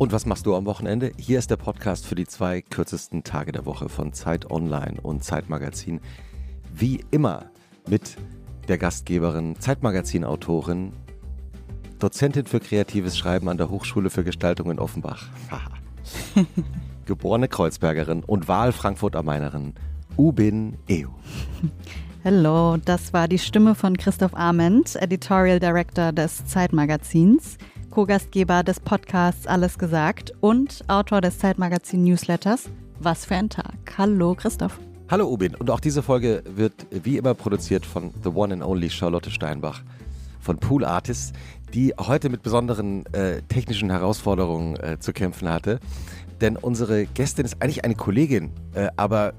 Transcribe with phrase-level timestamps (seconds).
[0.00, 1.12] Und was machst du am Wochenende?
[1.18, 5.22] Hier ist der Podcast für die zwei kürzesten Tage der Woche von Zeit Online und
[5.22, 6.00] Zeitmagazin.
[6.72, 7.50] Wie immer
[7.86, 8.16] mit
[8.66, 10.94] der Gastgeberin, Zeitmagazin-Autorin,
[11.98, 15.28] Dozentin für kreatives Schreiben an der Hochschule für Gestaltung in Offenbach.
[17.04, 19.74] Geborene Kreuzbergerin und Wahl-Frankfurt am Mainerin,
[20.16, 21.10] Ubin Eo.
[22.24, 27.58] Hallo, das war die Stimme von Christoph Arment, Editorial Director des Zeitmagazins.
[27.90, 33.74] Co-Gastgeber des Podcasts Alles gesagt und Autor des Zeitmagazin-Newsletters Was für ein Tag.
[33.98, 34.78] Hallo Christoph.
[35.08, 38.90] Hallo Ubin und auch diese Folge wird wie immer produziert von The One and Only
[38.90, 39.82] Charlotte Steinbach
[40.38, 41.32] von Pool Artists,
[41.74, 45.80] die heute mit besonderen äh, technischen Herausforderungen äh, zu kämpfen hatte.
[46.40, 49.34] Denn unsere Gästin ist eigentlich eine Kollegin, äh, aber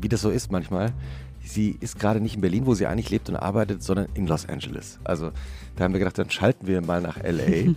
[0.00, 0.94] wie das so ist manchmal,
[1.52, 4.48] sie ist gerade nicht in Berlin, wo sie eigentlich lebt und arbeitet, sondern in Los
[4.48, 4.98] Angeles.
[5.04, 5.30] Also
[5.76, 7.74] da haben wir gedacht, dann schalten wir mal nach LA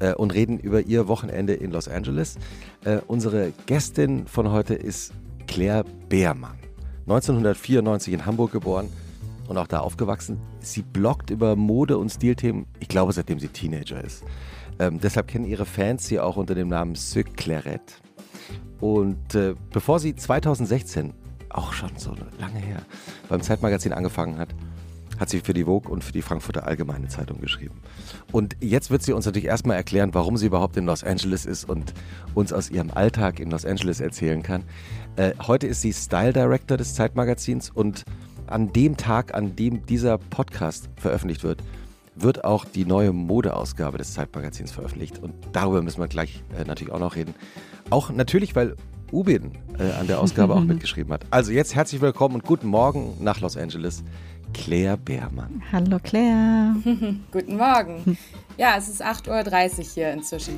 [0.00, 2.36] äh, und reden über ihr Wochenende in Los Angeles.
[2.84, 5.12] Äh, unsere Gästin von heute ist
[5.46, 6.58] Claire Beermann.
[7.02, 8.88] 1994 in Hamburg geboren
[9.48, 10.38] und auch da aufgewachsen.
[10.60, 14.22] Sie bloggt über Mode und Stilthemen, ich glaube, seitdem sie Teenager ist.
[14.78, 17.94] Ähm, deshalb kennen ihre Fans sie auch unter dem Namen Sue Clairette.
[18.80, 21.12] Und äh, bevor sie 2016,
[21.50, 22.82] auch schon so lange her,
[23.28, 24.54] beim Zeitmagazin angefangen hat,
[25.18, 27.80] hat sie für die Vogue und für die Frankfurter Allgemeine Zeitung geschrieben.
[28.32, 31.68] Und jetzt wird sie uns natürlich erstmal erklären, warum sie überhaupt in Los Angeles ist
[31.68, 31.92] und
[32.34, 34.64] uns aus ihrem Alltag in Los Angeles erzählen kann.
[35.16, 38.04] Äh, heute ist sie Style Director des Zeitmagazins und
[38.46, 41.62] an dem Tag, an dem dieser Podcast veröffentlicht wird,
[42.16, 45.18] wird auch die neue Modeausgabe des Zeitmagazins veröffentlicht.
[45.18, 47.34] Und darüber müssen wir gleich äh, natürlich auch noch reden.
[47.90, 48.76] Auch natürlich, weil
[49.12, 51.22] Ubin äh, an der Ausgabe auch mitgeschrieben hat.
[51.30, 54.02] Also jetzt herzlich willkommen und guten Morgen nach Los Angeles.
[54.52, 55.62] Claire Beermann.
[55.70, 56.74] Hallo Claire.
[57.30, 58.18] Guten Morgen.
[58.56, 60.54] Ja, es ist 8.30 Uhr hier inzwischen.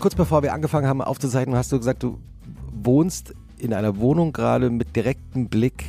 [0.00, 2.18] Kurz bevor wir angefangen haben aufzuzeichnen, hast du gesagt, du
[2.72, 5.84] wohnst in einer Wohnung gerade mit direktem Blick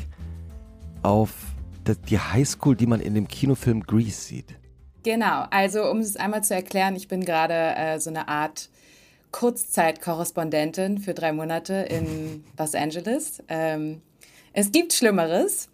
[1.02, 1.32] auf
[2.10, 4.56] die Highschool, die man in dem Kinofilm Grease sieht.
[5.04, 8.70] Genau, also um es einmal zu erklären, ich bin gerade äh, so eine Art
[9.32, 13.42] Kurzzeitkorrespondentin für drei Monate in Los Angeles.
[13.48, 14.02] Ähm,
[14.54, 15.70] es gibt Schlimmeres.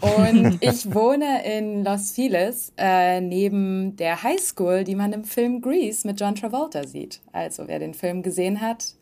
[0.00, 6.06] Und ich wohne in Los Feliz äh, neben der Highschool, die man im Film Grease
[6.06, 7.20] mit John Travolta sieht.
[7.32, 8.94] Also wer den Film gesehen hat,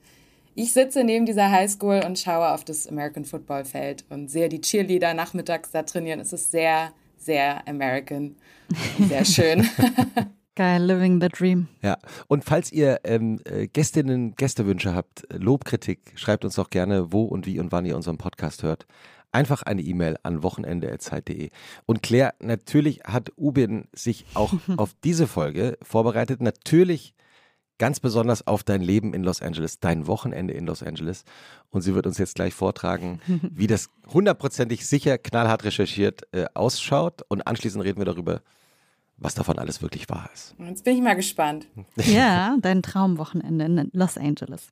[0.56, 4.62] ich sitze neben dieser Highschool und schaue auf das American Football Feld und sehe die
[4.62, 6.18] Cheerleader nachmittags da trainieren.
[6.18, 8.36] Es ist sehr, sehr American.
[8.98, 9.68] Sehr schön.
[10.54, 11.68] Geil, living the dream.
[11.82, 17.24] Ja, und falls ihr ähm, äh, Gästinnen, Gästewünsche habt, Lobkritik, schreibt uns doch gerne, wo
[17.24, 18.86] und wie und wann ihr unseren Podcast hört.
[19.32, 21.50] Einfach eine E-Mail an wochenende.zeit.de.
[21.84, 26.40] Und Claire, natürlich hat Ubin sich auch auf diese Folge vorbereitet.
[26.40, 27.12] Natürlich
[27.78, 31.24] ganz besonders auf dein Leben in Los Angeles, dein Wochenende in Los Angeles.
[31.70, 33.20] Und sie wird uns jetzt gleich vortragen,
[33.50, 37.22] wie das hundertprozentig sicher, knallhart recherchiert äh, ausschaut.
[37.28, 38.40] Und anschließend reden wir darüber,
[39.18, 40.54] was davon alles wirklich wahr ist.
[40.58, 41.66] Jetzt bin ich mal gespannt.
[42.04, 44.68] Ja, dein Traumwochenende in Los Angeles.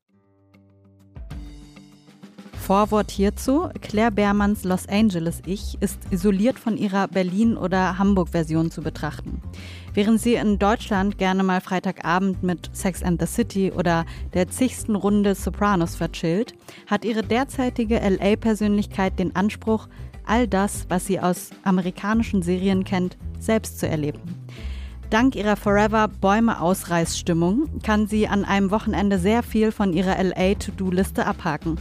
[2.65, 9.43] Vorwort hierzu: Claire Beermanns Los Angeles-Ich ist isoliert von ihrer Berlin- oder Hamburg-Version zu betrachten.
[9.95, 14.97] Während sie in Deutschland gerne mal Freitagabend mit Sex and the City oder der zigsten
[14.97, 16.55] Runde Sopranos verchillt,
[16.89, 19.87] hat ihre derzeitige LA-Persönlichkeit den Anspruch,
[20.27, 24.19] all das, was sie aus amerikanischen Serien kennt, selbst zu erleben.
[25.11, 31.79] Dank ihrer Forever Bäume-Ausreißstimmung kann sie an einem Wochenende sehr viel von ihrer LA-To-Do-Liste abhaken.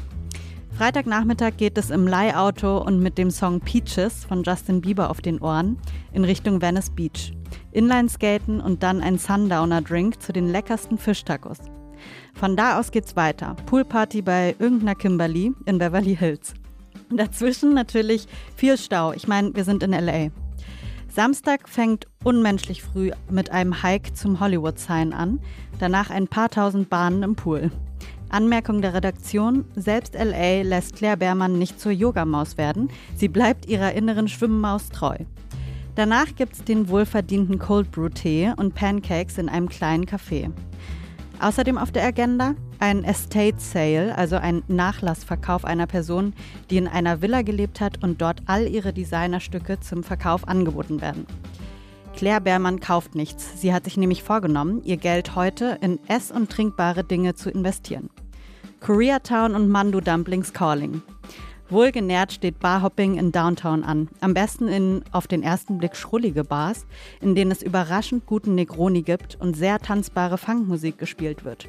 [0.77, 5.39] Freitagnachmittag geht es im Leihauto und mit dem Song Peaches von Justin Bieber auf den
[5.39, 5.77] Ohren
[6.11, 7.33] in Richtung Venice Beach.
[7.73, 11.57] Inlineskaten und dann ein Sundowner-Drink zu den leckersten Fischtacos.
[12.33, 13.55] Von da aus geht's weiter.
[13.65, 16.53] Poolparty bei irgendeiner Kimberly in Beverly Hills.
[17.09, 19.13] Dazwischen natürlich viel Stau.
[19.13, 20.29] Ich meine, wir sind in LA.
[21.09, 25.39] Samstag fängt unmenschlich früh mit einem Hike zum Hollywood Sign an,
[25.79, 27.69] danach ein paar tausend Bahnen im Pool.
[28.29, 32.89] Anmerkung der Redaktion: Selbst LA lässt Claire Beermann nicht zur Yogamaus werden.
[33.15, 35.17] Sie bleibt ihrer inneren Schwimmmaus treu.
[35.95, 40.51] Danach gibt's den wohlverdienten Cold Brew Tee und Pancakes in einem kleinen Café.
[41.39, 46.33] Außerdem auf der Agenda ein Estate Sale, also ein Nachlassverkauf einer Person,
[46.69, 51.27] die in einer Villa gelebt hat und dort all ihre Designerstücke zum Verkauf angeboten werden.
[52.15, 53.61] Claire Beermann kauft nichts.
[53.61, 58.09] Sie hat sich nämlich vorgenommen, ihr Geld heute in ess- und trinkbare Dinge zu investieren.
[58.79, 61.01] Koreatown und Mandu Dumplings Calling.
[61.73, 64.07] Wohlgenährt steht Barhopping in Downtown an.
[64.21, 66.85] Am besten in auf den ersten Blick schrullige Bars,
[67.19, 71.67] in denen es überraschend guten Negroni gibt und sehr tanzbare Funkmusik gespielt wird.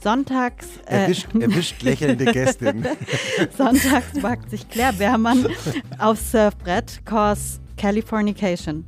[0.00, 0.68] Sonntags.
[0.86, 2.86] Äh, erwischt, erwischt lächelnde Gästin.
[3.58, 5.46] Sonntags wagt sich Claire Beermann
[5.98, 8.84] aufs Surfbrett, cause Californication.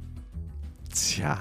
[0.97, 1.39] Tja.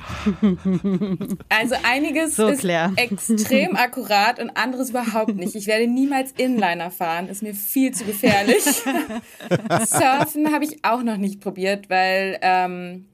[1.50, 5.56] Also einiges so, ist extrem akkurat und anderes überhaupt nicht.
[5.56, 8.63] Ich werde niemals Inliner fahren, ist mir viel zu gefährlich.
[9.86, 13.06] Surfen habe ich auch noch nicht probiert, weil ähm,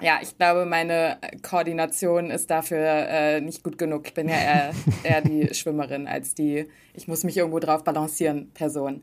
[0.00, 4.06] ja, ich glaube, meine Koordination ist dafür äh, nicht gut genug.
[4.06, 4.70] Ich bin ja eher,
[5.02, 9.02] eher die Schwimmerin als die, ich muss mich irgendwo drauf balancieren, Person.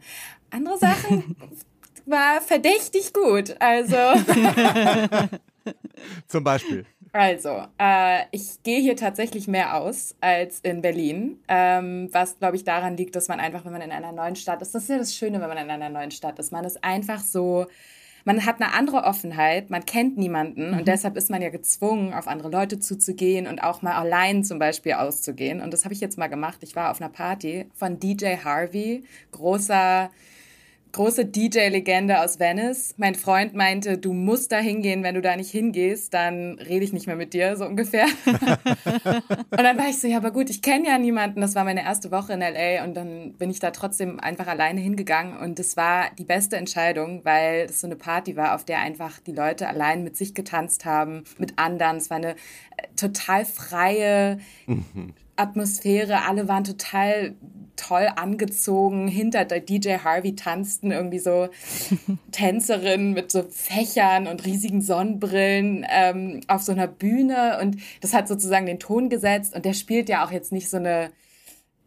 [0.49, 1.35] Andere Sachen
[2.07, 3.55] war verdächtig gut.
[3.59, 3.95] Also.
[6.27, 6.85] Zum Beispiel.
[7.13, 12.63] Also, äh, ich gehe hier tatsächlich mehr aus als in Berlin, ähm, was, glaube ich,
[12.63, 14.97] daran liegt, dass man einfach, wenn man in einer neuen Stadt ist, das ist ja
[14.97, 17.65] das Schöne, wenn man in einer neuen Stadt ist, man ist einfach so,
[18.25, 20.79] man hat eine andere Offenheit, man kennt niemanden mhm.
[20.79, 24.59] und deshalb ist man ja gezwungen, auf andere Leute zuzugehen und auch mal allein zum
[24.59, 25.61] Beispiel auszugehen.
[25.61, 26.59] Und das habe ich jetzt mal gemacht.
[26.61, 30.09] Ich war auf einer Party von DJ Harvey, großer
[30.91, 32.93] große DJ-Legende aus Venice.
[32.97, 36.93] Mein Freund meinte, du musst da hingehen, wenn du da nicht hingehst, dann rede ich
[36.93, 38.05] nicht mehr mit dir, so ungefähr.
[38.25, 41.41] und dann war ich so, ja, aber gut, ich kenne ja niemanden.
[41.41, 44.81] Das war meine erste Woche in LA und dann bin ich da trotzdem einfach alleine
[44.81, 48.79] hingegangen und das war die beste Entscheidung, weil es so eine Party war, auf der
[48.79, 51.97] einfach die Leute allein mit sich getanzt haben, mit anderen.
[51.97, 55.13] Es war eine äh, total freie mhm.
[55.35, 56.25] Atmosphäre.
[56.27, 57.35] Alle waren total
[57.77, 59.07] toll angezogen.
[59.07, 61.47] Hinter der DJ Harvey tanzten irgendwie so
[62.31, 67.59] Tänzerinnen mit so Fächern und riesigen Sonnenbrillen ähm, auf so einer Bühne.
[67.61, 69.55] Und das hat sozusagen den Ton gesetzt.
[69.55, 71.11] Und der spielt ja auch jetzt nicht so eine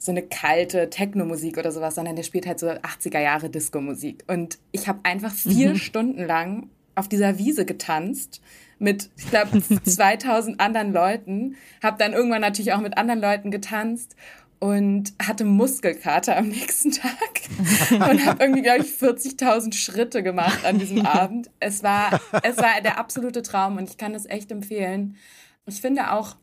[0.02, 4.24] so eine kalte Techno-Musik oder sowas, sondern der spielt halt so 80er Jahre Disco-Musik.
[4.28, 5.76] Und ich habe einfach vier mhm.
[5.76, 8.40] Stunden lang auf dieser Wiese getanzt
[8.78, 11.56] mit, ich glaube, 2000 anderen Leuten.
[11.82, 14.16] Habe dann irgendwann natürlich auch mit anderen Leuten getanzt
[14.60, 17.40] und hatte Muskelkater am nächsten Tag
[17.90, 21.50] und habe irgendwie, glaube ich, 40.000 Schritte gemacht an diesem Abend.
[21.58, 25.16] Es war, es war der absolute Traum und ich kann es echt empfehlen.
[25.66, 26.36] Ich finde auch,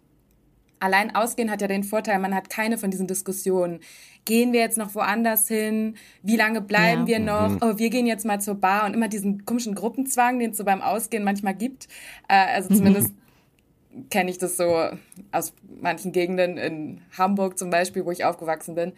[0.79, 3.79] allein ausgehen hat ja den Vorteil, man hat keine von diesen Diskussionen.
[4.25, 5.95] Gehen wir jetzt noch woanders hin?
[6.23, 7.07] Wie lange bleiben ja.
[7.07, 7.49] wir noch?
[7.49, 7.59] Mhm.
[7.61, 10.65] Oh, wir gehen jetzt mal zur Bar und immer diesen komischen Gruppenzwang, den es so
[10.65, 11.87] beim Ausgehen manchmal gibt.
[12.27, 13.13] Äh, also zumindest
[14.09, 14.89] kenne ich das so
[15.31, 18.93] aus manchen Gegenden in Hamburg zum Beispiel, wo ich aufgewachsen bin.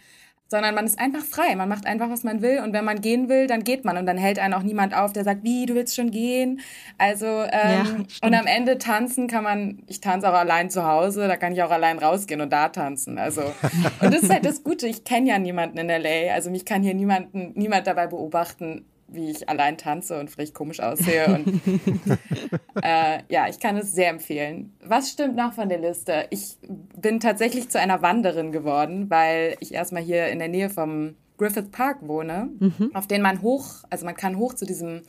[0.48, 1.54] Sondern man ist einfach frei.
[1.54, 2.58] Man macht einfach, was man will.
[2.58, 3.96] Und wenn man gehen will, dann geht man.
[3.96, 6.60] Und dann hält einen auch niemand auf, der sagt, wie, du willst schon gehen.
[6.98, 11.28] Also, ähm, ja, und am Ende tanzen kann man, ich tanze auch allein zu Hause,
[11.28, 13.16] da kann ich auch allein rausgehen und da tanzen.
[13.16, 13.42] Also,
[14.00, 14.88] und das ist halt das Gute.
[14.88, 16.34] Ich kenne ja niemanden in LA.
[16.34, 20.80] Also mich kann hier niemanden, niemand dabei beobachten, wie ich allein tanze und vielleicht komisch
[20.80, 21.26] aussehe.
[21.26, 21.60] Und
[22.82, 24.74] äh, ja, ich kann es sehr empfehlen.
[24.84, 26.26] Was stimmt noch von der Liste?
[26.30, 26.56] Ich
[26.96, 31.70] bin tatsächlich zu einer Wanderin geworden, weil ich erstmal hier in der Nähe vom Griffith
[31.70, 32.90] Park wohne, mhm.
[32.94, 35.02] auf den man hoch, also man kann hoch zu diesem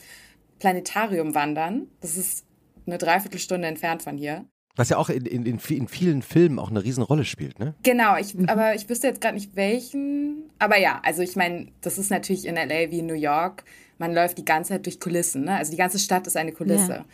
[0.59, 1.87] Planetarium wandern.
[1.99, 2.45] Das ist
[2.85, 4.45] eine Dreiviertelstunde entfernt von hier.
[4.75, 7.75] Was ja auch in, in, in, vielen Filmen auch eine Riesenrolle spielt, ne?
[7.83, 8.47] Genau, ich, mhm.
[8.47, 10.49] aber ich wüsste jetzt gerade nicht welchen.
[10.59, 13.65] Aber ja, also ich meine, das ist natürlich in LA wie in New York
[14.01, 15.45] man läuft die ganze Zeit durch Kulissen.
[15.45, 15.55] Ne?
[15.55, 16.91] Also die ganze Stadt ist eine Kulisse.
[16.91, 17.05] Ja.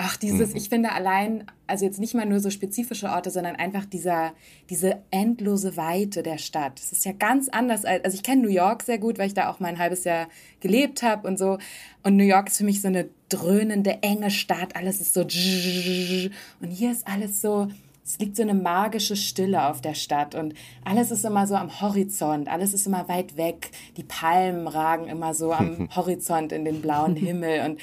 [0.00, 0.56] Ach, dieses, mhm.
[0.56, 4.32] ich finde allein, also jetzt nicht mal nur so spezifische Orte, sondern einfach dieser,
[4.70, 6.78] diese endlose Weite der Stadt.
[6.78, 9.34] Das ist ja ganz anders als, also ich kenne New York sehr gut, weil ich
[9.34, 10.28] da auch mal ein halbes Jahr
[10.60, 11.58] gelebt habe und so.
[12.04, 14.76] Und New York ist für mich so eine dröhnende, enge Stadt.
[14.76, 17.66] Alles ist so, und hier ist alles so,
[18.08, 21.82] es liegt so eine magische Stille auf der Stadt und alles ist immer so am
[21.82, 23.70] Horizont, alles ist immer weit weg.
[23.98, 27.80] Die Palmen ragen immer so am Horizont in den blauen Himmel und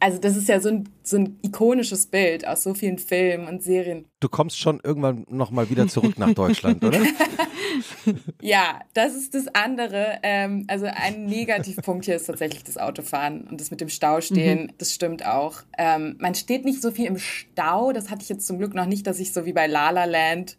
[0.00, 3.62] also das ist ja so ein, so ein ikonisches Bild aus so vielen Filmen und
[3.62, 4.06] Serien.
[4.20, 7.00] Du kommst schon irgendwann nochmal wieder zurück nach Deutschland, oder?
[8.42, 10.18] ja, das ist das andere.
[10.22, 14.64] Ähm, also ein Negativpunkt hier ist tatsächlich das Autofahren und das mit dem Stau stehen.
[14.64, 14.72] Mhm.
[14.78, 15.62] Das stimmt auch.
[15.78, 17.92] Ähm, man steht nicht so viel im Stau.
[17.92, 20.04] Das hatte ich jetzt zum Glück noch nicht, dass ich so wie bei La La
[20.04, 20.56] Land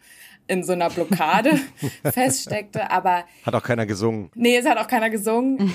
[0.48, 1.60] in so einer Blockade
[2.04, 3.26] feststeckte, aber...
[3.44, 4.30] Hat auch keiner gesungen.
[4.36, 5.74] Nee, es hat auch keiner gesungen,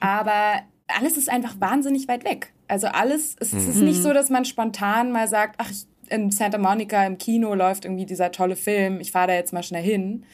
[0.00, 2.52] aber alles ist einfach wahnsinnig weit weg.
[2.70, 3.68] Also alles, es, mhm.
[3.68, 5.70] ist nicht so, dass man spontan mal sagt, ach,
[6.08, 9.62] in Santa Monica im Kino läuft irgendwie dieser tolle Film, ich fahre da jetzt mal
[9.62, 10.24] schnell hin.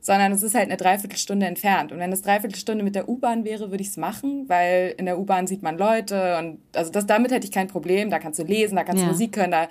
[0.00, 1.90] Sondern es ist halt eine Dreiviertelstunde entfernt.
[1.90, 5.18] Und wenn es Dreiviertelstunde mit der U-Bahn wäre, würde ich es machen, weil in der
[5.18, 8.08] U-Bahn sieht man Leute und also das, damit hätte ich kein Problem.
[8.08, 9.08] Da kannst du lesen, da kannst ja.
[9.08, 9.66] du Musik hören, da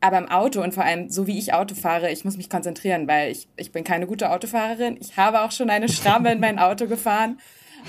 [0.00, 3.08] Aber im Auto und vor allem so wie ich Auto fahre, ich muss mich konzentrieren,
[3.08, 4.96] weil ich, ich bin keine gute Autofahrerin.
[5.00, 7.40] Ich habe auch schon eine Schramme in mein Auto gefahren.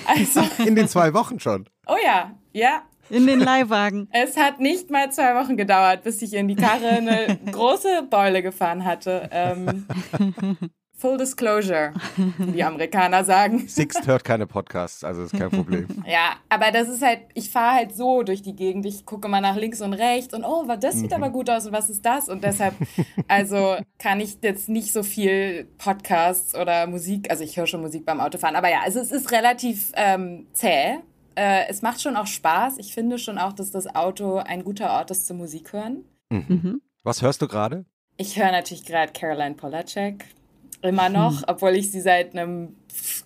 [0.07, 1.69] Also, in den zwei Wochen schon.
[1.85, 2.81] Oh ja, ja.
[3.13, 4.09] In den Leihwagen.
[4.11, 8.41] Es hat nicht mal zwei Wochen gedauert, bis ich in die Karre eine große Beule
[8.41, 9.29] gefahren hatte.
[9.31, 9.85] Ähm,
[11.03, 11.91] Full Disclosure,
[12.37, 13.67] wie die Amerikaner sagen.
[13.67, 15.87] Sixt hört keine Podcasts, also ist kein Problem.
[16.07, 18.85] Ja, aber das ist halt, ich fahre halt so durch die Gegend.
[18.85, 21.17] Ich gucke mal nach links und rechts und oh, das sieht mhm.
[21.17, 22.29] aber gut aus und was ist das?
[22.29, 22.73] Und deshalb,
[23.27, 28.05] also kann ich jetzt nicht so viel Podcasts oder Musik, also ich höre schon Musik
[28.05, 30.99] beim Autofahren, aber ja, also es ist relativ ähm, zäh.
[31.35, 32.77] Äh, es macht schon auch Spaß.
[32.77, 36.05] Ich finde schon auch, dass das Auto ein guter Ort ist zum Musik hören.
[36.29, 36.45] Mhm.
[36.47, 36.81] Mhm.
[37.03, 37.85] Was hörst du gerade?
[38.17, 40.25] Ich höre natürlich gerade Caroline Polacek
[40.83, 41.45] immer noch, hm.
[41.47, 42.75] obwohl ich sie seit einem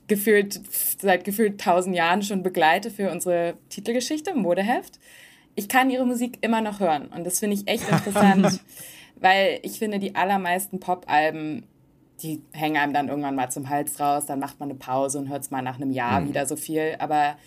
[0.07, 0.61] gefühlt,
[0.99, 4.99] seit gefühlt tausend Jahren schon begleite für unsere Titelgeschichte, Modeheft.
[5.55, 8.61] Ich kann ihre Musik immer noch hören und das finde ich echt interessant,
[9.19, 11.65] weil ich finde, die allermeisten Pop-Alben,
[12.21, 15.29] die hängen einem dann irgendwann mal zum Hals raus, dann macht man eine Pause und
[15.29, 16.29] hört es mal nach einem Jahr mhm.
[16.29, 17.37] wieder so viel, aber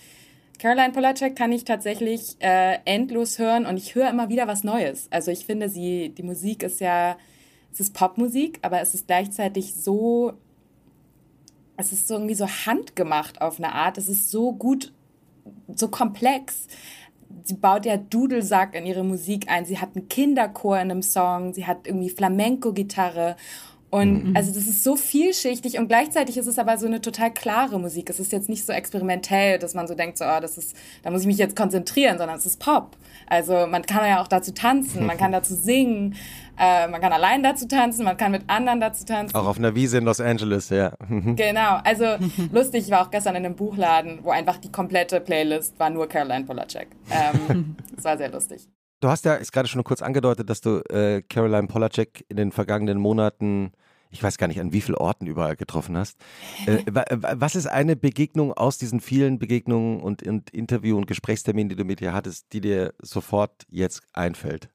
[0.61, 5.09] Caroline Polacek kann ich tatsächlich äh, endlos hören und ich höre immer wieder was Neues.
[5.11, 7.17] Also ich finde, sie, die Musik ist ja
[7.73, 10.35] es ist Popmusik, aber es ist gleichzeitig so,
[11.79, 13.97] es ist so irgendwie so handgemacht auf eine Art.
[13.97, 14.93] Es ist so gut,
[15.75, 16.67] so komplex.
[17.43, 19.65] Sie baut ja Dudelsack in ihre Musik ein.
[19.65, 21.55] Sie hat einen Kinderchor in einem Song.
[21.55, 23.37] Sie hat irgendwie Flamenco-Gitarre.
[23.91, 24.37] Und mhm.
[24.37, 28.09] also das ist so vielschichtig und gleichzeitig ist es aber so eine total klare Musik.
[28.09, 31.11] Es ist jetzt nicht so experimentell, dass man so denkt, so, oh, das ist, da
[31.11, 32.97] muss ich mich jetzt konzentrieren, sondern es ist Pop.
[33.27, 36.15] Also man kann ja auch dazu tanzen, man kann dazu singen.
[36.57, 39.35] Äh, man kann allein dazu tanzen, man kann mit anderen dazu tanzen.
[39.35, 40.93] Auch auf einer Wiese in Los Angeles, ja.
[41.09, 41.81] genau.
[41.83, 42.05] Also
[42.53, 46.09] lustig, ich war auch gestern in einem Buchladen, wo einfach die komplette Playlist war nur
[46.09, 46.89] Caroline Polacek.
[47.11, 48.69] Ähm, das war sehr lustig.
[49.01, 52.53] Du hast ja ist gerade schon kurz angedeutet, dass du äh, Caroline Polacek in den
[52.53, 53.73] vergangenen Monaten
[54.13, 56.19] ich weiß gar nicht, an wie vielen Orten überall getroffen hast.
[56.67, 61.77] Äh, was ist eine Begegnung aus diesen vielen Begegnungen und, und Interview- und Gesprächsterminen, die
[61.77, 64.69] du mit ihr hattest, die dir sofort jetzt einfällt?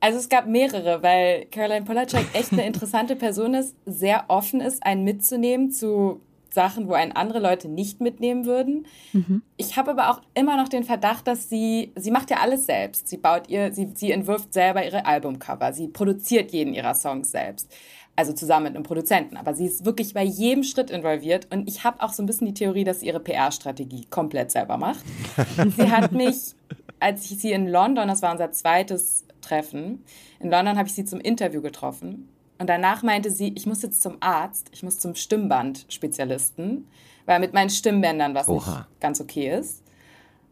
[0.00, 4.84] Also es gab mehrere, weil Caroline Polacek echt eine interessante Person ist, sehr offen ist,
[4.84, 6.20] einen mitzunehmen zu
[6.52, 8.86] Sachen, wo einen andere Leute nicht mitnehmen würden.
[9.12, 9.42] Mhm.
[9.56, 13.08] Ich habe aber auch immer noch den Verdacht, dass sie, sie macht ja alles selbst.
[13.08, 17.72] Sie baut ihr, sie, sie entwirft selber ihre Albumcover, sie produziert jeden ihrer Songs selbst.
[18.14, 19.38] Also zusammen mit einem Produzenten.
[19.38, 21.48] Aber sie ist wirklich bei jedem Schritt involviert.
[21.50, 24.76] Und ich habe auch so ein bisschen die Theorie, dass sie ihre PR-Strategie komplett selber
[24.76, 25.04] macht.
[25.76, 26.54] sie hat mich,
[27.00, 30.04] als ich sie in London, das war unser zweites treffen.
[30.40, 32.28] In London habe ich sie zum Interview getroffen.
[32.58, 36.86] Und danach meinte sie, ich muss jetzt zum Arzt, ich muss zum Stimmband-Spezialisten,
[37.26, 38.78] weil mit meinen Stimmbändern was Oha.
[38.78, 39.82] nicht ganz okay ist.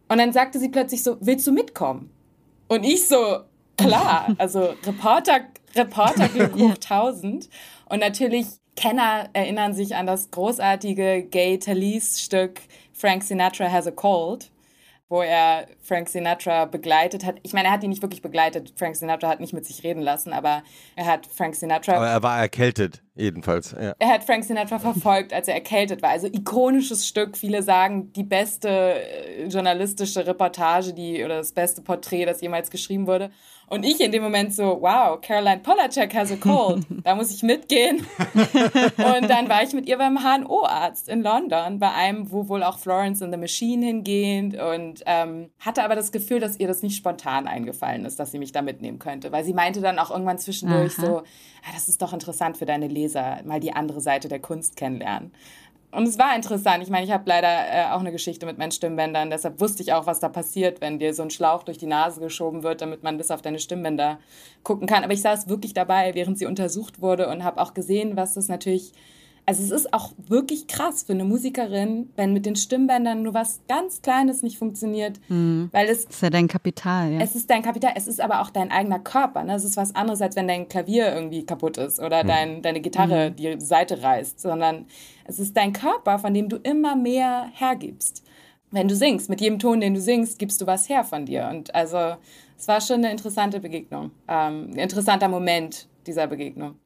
[0.08, 2.10] Und dann sagte sie plötzlich so, willst du mitkommen?
[2.68, 3.40] Und ich so,
[3.76, 5.40] klar, also Reporter,
[5.74, 7.48] Reporter Glück hoch 1000.
[7.88, 12.60] Und natürlich Kenner erinnern sich an das großartige Gay Talese Stück
[12.92, 14.50] Frank Sinatra Has a Cold
[15.10, 17.34] wo er Frank Sinatra begleitet hat.
[17.42, 18.72] Ich meine, er hat ihn nicht wirklich begleitet.
[18.76, 20.62] Frank Sinatra hat nicht mit sich reden lassen, aber
[20.94, 21.94] er hat Frank Sinatra.
[21.94, 23.72] Aber er war erkältet, jedenfalls.
[23.72, 23.94] Ja.
[23.98, 26.10] Er hat Frank Sinatra verfolgt, als er erkältet war.
[26.10, 27.36] Also ikonisches Stück.
[27.36, 33.08] Viele sagen, die beste äh, journalistische Reportage, die oder das beste Porträt, das jemals geschrieben
[33.08, 33.32] wurde.
[33.70, 36.84] Und ich in dem Moment so, wow, Caroline Polacek has a cold.
[37.04, 38.04] Da muss ich mitgehen.
[38.34, 42.78] und dann war ich mit ihr beim HNO-Arzt in London, bei einem, wo wohl auch
[42.78, 46.96] Florence in the Machine hingeht und ähm, hatte aber das Gefühl, dass ihr das nicht
[46.96, 49.30] spontan eingefallen ist, dass sie mich da mitnehmen könnte.
[49.30, 51.06] Weil sie meinte dann auch irgendwann zwischendurch Aha.
[51.06, 54.74] so, ah, das ist doch interessant für deine Leser, mal die andere Seite der Kunst
[54.74, 55.32] kennenlernen.
[55.92, 56.82] Und es war interessant.
[56.82, 59.30] Ich meine, ich habe leider äh, auch eine Geschichte mit meinen Stimmbändern.
[59.30, 62.20] Deshalb wusste ich auch, was da passiert, wenn dir so ein Schlauch durch die Nase
[62.20, 64.20] geschoben wird, damit man bis auf deine Stimmbänder
[64.62, 65.02] gucken kann.
[65.02, 68.48] Aber ich saß wirklich dabei, während sie untersucht wurde und habe auch gesehen, was das
[68.48, 68.92] natürlich
[69.50, 73.60] also es ist auch wirklich krass für eine Musikerin, wenn mit den Stimmbändern nur was
[73.68, 75.70] ganz Kleines nicht funktioniert, mhm.
[75.72, 77.12] weil es das ist ja dein Kapital.
[77.12, 77.20] Ja.
[77.20, 79.42] Es ist dein Kapital, es ist aber auch dein eigener Körper.
[79.42, 79.54] Ne?
[79.54, 82.28] Es ist was anderes, als wenn dein Klavier irgendwie kaputt ist oder mhm.
[82.28, 83.36] dein, deine Gitarre mhm.
[83.36, 84.86] die Seite reißt, sondern
[85.30, 88.24] es ist dein Körper, von dem du immer mehr hergibst.
[88.70, 91.48] Wenn du singst, mit jedem Ton, den du singst, gibst du was her von dir.
[91.50, 92.16] Und also
[92.58, 96.76] es war schon eine interessante Begegnung, ähm, ein interessanter Moment dieser Begegnung.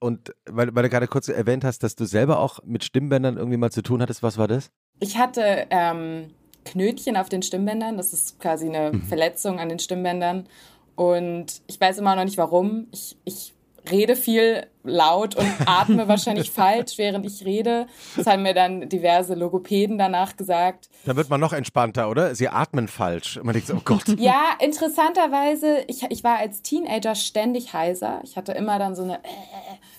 [0.00, 3.56] Und weil, weil, du gerade kurz erwähnt hast, dass du selber auch mit Stimmbändern irgendwie
[3.56, 4.70] mal zu tun hattest, was war das?
[5.00, 6.30] Ich hatte ähm,
[6.64, 7.96] Knötchen auf den Stimmbändern.
[7.96, 9.02] Das ist quasi eine mhm.
[9.02, 10.46] Verletzung an den Stimmbändern.
[10.94, 12.88] Und ich weiß immer noch nicht warum.
[12.92, 13.53] Ich, ich
[13.90, 17.86] rede viel laut und atme wahrscheinlich falsch, während ich rede.
[18.16, 20.88] Das haben mir dann diverse Logopäden danach gesagt.
[21.04, 22.34] Da wird man noch entspannter, oder?
[22.34, 23.40] Sie atmen falsch.
[23.42, 24.04] Man denkt so, oh Gott.
[24.18, 28.20] Ja, interessanterweise, ich, ich war als Teenager ständig heiser.
[28.22, 29.28] Ich hatte immer dann so eine äh,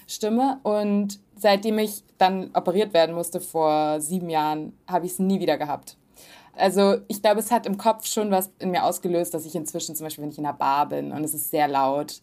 [0.08, 5.40] Stimme und seitdem ich dann operiert werden musste vor sieben Jahren, habe ich es nie
[5.40, 5.98] wieder gehabt.
[6.58, 9.96] Also ich glaube, es hat im Kopf schon was in mir ausgelöst, dass ich inzwischen
[9.96, 12.22] zum Beispiel, wenn ich in einer Bar bin und es ist sehr laut,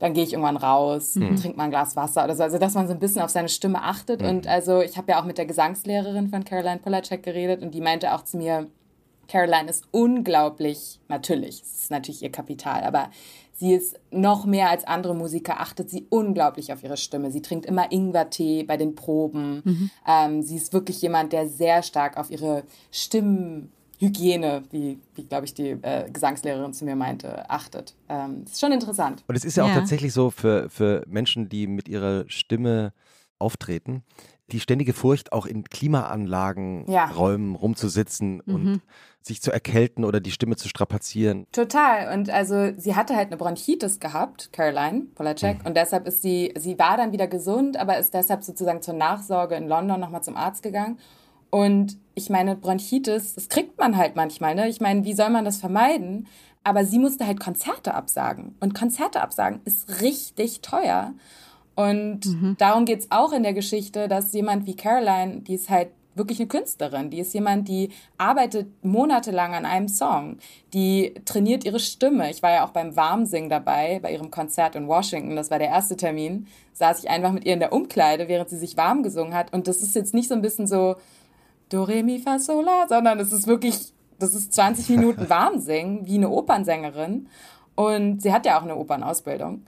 [0.00, 1.36] dann gehe ich irgendwann raus, mhm.
[1.36, 2.42] trinke mal ein Glas Wasser oder so.
[2.42, 4.22] Also, dass man so ein bisschen auf seine Stimme achtet.
[4.22, 4.28] Mhm.
[4.28, 7.80] Und also, ich habe ja auch mit der Gesangslehrerin von Caroline Polacek geredet und die
[7.80, 8.66] meinte auch zu mir,
[9.28, 13.10] Caroline ist unglaublich, natürlich, es ist natürlich ihr Kapital, aber
[13.52, 17.30] sie ist noch mehr als andere Musiker, achtet sie unglaublich auf ihre Stimme.
[17.30, 19.62] Sie trinkt immer Ingwertee bei den Proben.
[19.64, 19.90] Mhm.
[20.08, 25.44] Ähm, sie ist wirklich jemand, der sehr stark auf ihre Stimmen Hygiene, wie, wie glaube
[25.44, 27.94] ich, die äh, Gesangslehrerin zu mir meinte, achtet.
[28.08, 29.22] Ähm, ist schon interessant.
[29.28, 32.92] Und es ist ja, ja auch tatsächlich so für, für Menschen, die mit ihrer Stimme
[33.38, 34.02] auftreten,
[34.52, 37.06] die ständige Furcht, auch in Klimaanlagen, ja.
[37.06, 38.54] Räumen rumzusitzen mhm.
[38.54, 38.80] und
[39.22, 41.46] sich zu erkälten oder die Stimme zu strapazieren.
[41.52, 42.14] Total.
[42.14, 45.66] Und also sie hatte halt eine Bronchitis gehabt, Caroline Polacek, mhm.
[45.66, 49.56] und deshalb ist sie, sie war dann wieder gesund, aber ist deshalb sozusagen zur Nachsorge
[49.56, 50.98] in London nochmal zum Arzt gegangen
[51.50, 54.54] und ich meine, Bronchitis, das kriegt man halt manchmal.
[54.54, 54.68] Ne?
[54.68, 56.26] Ich meine, wie soll man das vermeiden?
[56.62, 58.54] Aber sie musste halt Konzerte absagen.
[58.60, 61.14] Und Konzerte absagen ist richtig teuer.
[61.74, 62.56] Und mhm.
[62.58, 66.48] darum geht's auch in der Geschichte, dass jemand wie Caroline, die ist halt wirklich eine
[66.48, 67.08] Künstlerin.
[67.08, 70.36] Die ist jemand, die arbeitet monatelang an einem Song.
[70.74, 72.30] Die trainiert ihre Stimme.
[72.30, 75.36] Ich war ja auch beim Warmsingen dabei, bei ihrem Konzert in Washington.
[75.36, 76.46] Das war der erste Termin.
[76.74, 79.52] Saß ich einfach mit ihr in der Umkleide, während sie sich warm gesungen hat.
[79.52, 80.96] Und das ist jetzt nicht so ein bisschen so,
[81.70, 85.58] Do, Re, Mi, Fa, Sol, La, sondern es ist wirklich, das ist 20 Minuten warm
[85.60, 87.28] singen, wie eine Opernsängerin.
[87.74, 89.62] Und sie hat ja auch eine Opernausbildung.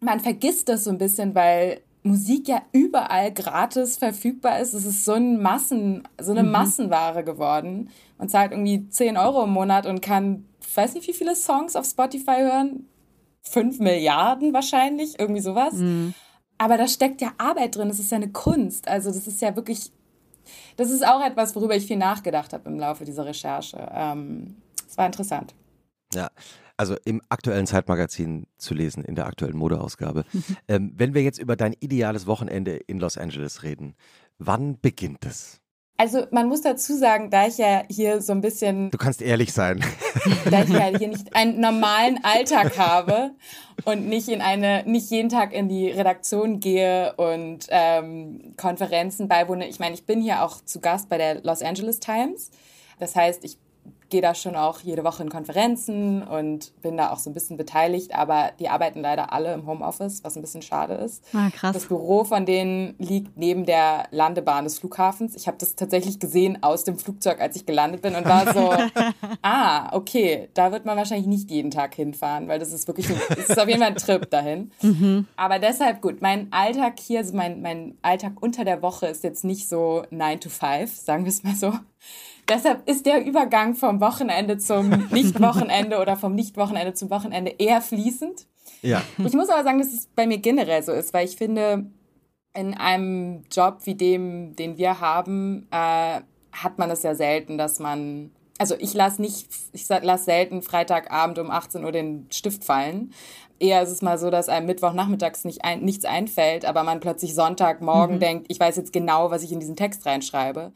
[0.00, 4.74] Man vergisst das so ein bisschen, weil Musik ja überall gratis verfügbar ist.
[4.74, 6.50] Es ist so, ein Massen, so eine mhm.
[6.50, 7.90] Massenware geworden.
[8.18, 11.76] Man zahlt irgendwie 10 Euro im Monat und kann, ich weiß nicht, wie viele Songs
[11.76, 12.88] auf Spotify hören.
[13.42, 15.74] 5 Milliarden wahrscheinlich, irgendwie sowas.
[15.74, 16.14] Mhm.
[16.58, 17.88] Aber da steckt ja Arbeit drin.
[17.88, 18.86] Es ist ja eine Kunst.
[18.88, 19.90] Also das ist ja wirklich
[20.76, 23.88] das ist auch etwas, worüber ich viel nachgedacht habe im Laufe dieser Recherche.
[23.92, 24.56] Ähm,
[24.88, 25.54] es war interessant.
[26.14, 26.30] Ja,
[26.76, 30.24] also im aktuellen Zeitmagazin zu lesen, in der aktuellen Modeausgabe.
[30.68, 33.94] ähm, wenn wir jetzt über dein ideales Wochenende in Los Angeles reden,
[34.38, 35.60] wann beginnt es?
[35.96, 38.90] Also man muss dazu sagen, da ich ja hier so ein bisschen.
[38.90, 39.84] Du kannst ehrlich sein.
[40.50, 43.32] Da ich ja hier nicht einen normalen Alltag habe
[43.84, 49.68] und nicht in eine, nicht jeden Tag in die Redaktion gehe und ähm, Konferenzen beiwohne.
[49.68, 52.50] Ich meine, ich bin hier auch zu Gast bei der Los Angeles Times.
[52.98, 53.58] Das heißt, ich
[54.14, 57.56] gehe da schon auch jede Woche in Konferenzen und bin da auch so ein bisschen
[57.56, 61.24] beteiligt, aber die arbeiten leider alle im Homeoffice, was ein bisschen schade ist.
[61.32, 61.72] Ah, krass.
[61.72, 65.34] Das Büro von denen liegt neben der Landebahn des Flughafens.
[65.34, 68.72] Ich habe das tatsächlich gesehen aus dem Flugzeug, als ich gelandet bin und war so,
[69.42, 73.20] ah, okay, da wird man wahrscheinlich nicht jeden Tag hinfahren, weil das ist wirklich, ein,
[73.30, 74.70] das ist auf jeden Fall ein Trip dahin.
[74.80, 75.26] Mhm.
[75.34, 79.42] Aber deshalb gut, mein Alltag hier, also mein, mein Alltag unter der Woche ist jetzt
[79.42, 81.72] nicht so 9 to 5, sagen wir es mal so.
[82.48, 88.46] Deshalb ist der Übergang vom Wochenende zum Nicht-Wochenende oder vom Nicht-Wochenende zum Wochenende eher fließend.
[88.82, 89.02] Ja.
[89.18, 91.86] Ich muss aber sagen, dass es bei mir generell so ist, weil ich finde,
[92.54, 96.20] in einem Job wie dem, den wir haben, äh,
[96.52, 101.38] hat man es ja selten, dass man also ich lasse nicht, ich lasse selten Freitagabend
[101.38, 103.12] um 18 Uhr den Stift fallen.
[103.58, 107.34] Eher ist es mal so, dass einem Mittwochnachmittags nicht ein, nichts einfällt, aber man plötzlich
[107.34, 108.20] Sonntagmorgen mhm.
[108.20, 110.72] denkt, ich weiß jetzt genau, was ich in diesen Text reinschreibe.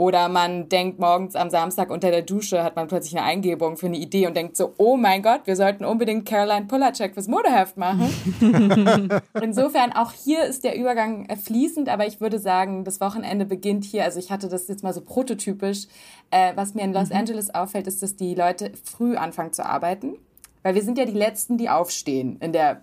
[0.00, 3.84] Oder man denkt morgens am Samstag unter der Dusche, hat man plötzlich eine Eingebung für
[3.84, 7.76] eine Idee und denkt so, oh mein Gott, wir sollten unbedingt Caroline Pullercheck fürs Modeheft
[7.76, 8.08] machen.
[9.42, 14.04] Insofern, auch hier ist der Übergang fließend, aber ich würde sagen, das Wochenende beginnt hier.
[14.04, 15.86] Also ich hatte das jetzt mal so prototypisch.
[16.30, 17.16] Äh, was mir in Los mhm.
[17.16, 20.16] Angeles auffällt, ist, dass die Leute früh anfangen zu arbeiten.
[20.62, 22.80] Weil wir sind ja die Letzten, die aufstehen in der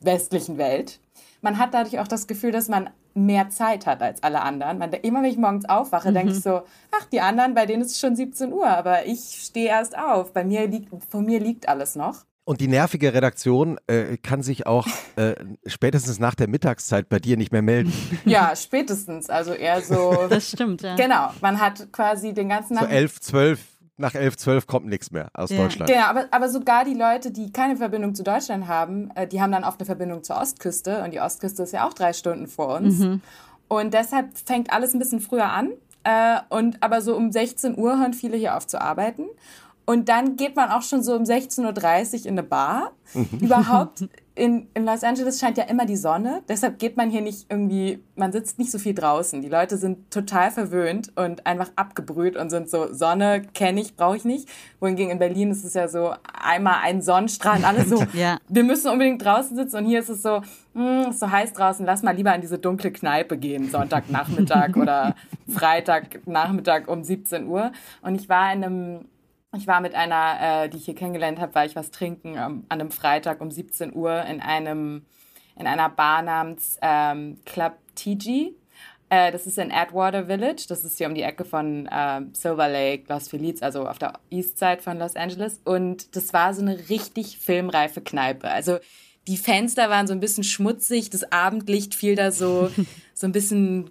[0.00, 0.98] westlichen Welt.
[1.42, 4.78] Man hat dadurch auch das Gefühl, dass man mehr Zeit hat als alle anderen.
[4.78, 6.14] Man, immer wenn ich morgens aufwache, mhm.
[6.14, 9.40] denke ich so, ach, die anderen, bei denen ist es schon 17 Uhr, aber ich
[9.42, 10.32] stehe erst auf.
[10.32, 12.24] Bei mir liegt, vor mir liegt alles noch.
[12.44, 15.34] Und die nervige Redaktion äh, kann sich auch äh,
[15.66, 17.92] spätestens nach der Mittagszeit bei dir nicht mehr melden.
[18.24, 19.30] Ja, spätestens.
[19.30, 20.26] Also eher so.
[20.28, 20.96] Das stimmt, ja.
[20.96, 21.30] Genau.
[21.40, 22.88] Man hat quasi den ganzen Tag.
[22.88, 23.60] So elf, zwölf
[24.00, 25.58] nach 11, 12 kommt nichts mehr aus ja.
[25.58, 25.90] Deutschland.
[25.90, 29.52] Genau, aber, aber sogar die Leute, die keine Verbindung zu Deutschland haben, äh, die haben
[29.52, 32.76] dann oft eine Verbindung zur Ostküste und die Ostküste ist ja auch drei Stunden vor
[32.76, 32.98] uns.
[32.98, 33.20] Mhm.
[33.68, 35.70] Und deshalb fängt alles ein bisschen früher an.
[36.02, 39.26] Äh, und aber so um 16 Uhr hören viele hier auf zu arbeiten.
[39.90, 42.92] Und dann geht man auch schon so um 16.30 Uhr in eine Bar.
[43.12, 43.40] Mhm.
[43.40, 44.04] Überhaupt
[44.36, 46.42] in, in Los Angeles scheint ja immer die Sonne.
[46.48, 49.42] Deshalb geht man hier nicht irgendwie, man sitzt nicht so viel draußen.
[49.42, 54.16] Die Leute sind total verwöhnt und einfach abgebrüht und sind so, Sonne kenne ich, brauche
[54.16, 54.48] ich nicht.
[54.78, 58.38] Wohingegen in Berlin ist es ja so, einmal ein Sonnenstrahl und alle so, ja.
[58.48, 59.78] wir müssen unbedingt draußen sitzen.
[59.78, 60.40] Und hier ist es so,
[60.72, 65.16] hm, ist so heiß draußen, lass mal lieber in diese dunkle Kneipe gehen, Sonntagnachmittag oder
[65.48, 67.72] Freitagnachmittag um 17 Uhr.
[68.02, 69.00] Und ich war in einem
[69.56, 72.64] ich war mit einer, äh, die ich hier kennengelernt habe, weil ich was trinken ähm,
[72.68, 75.06] an einem Freitag um 17 Uhr in einem
[75.56, 78.54] in einer Bar namens ähm, Club TG.
[79.10, 80.66] Äh, das ist in Atwater Village.
[80.68, 84.14] Das ist hier um die Ecke von äh, Silver Lake, Los Feliz, also auf der
[84.30, 85.60] East Side von Los Angeles.
[85.64, 88.48] Und das war so eine richtig filmreife Kneipe.
[88.48, 88.78] Also
[89.26, 92.70] die Fenster waren so ein bisschen schmutzig, das Abendlicht fiel da so,
[93.14, 93.90] so ein bisschen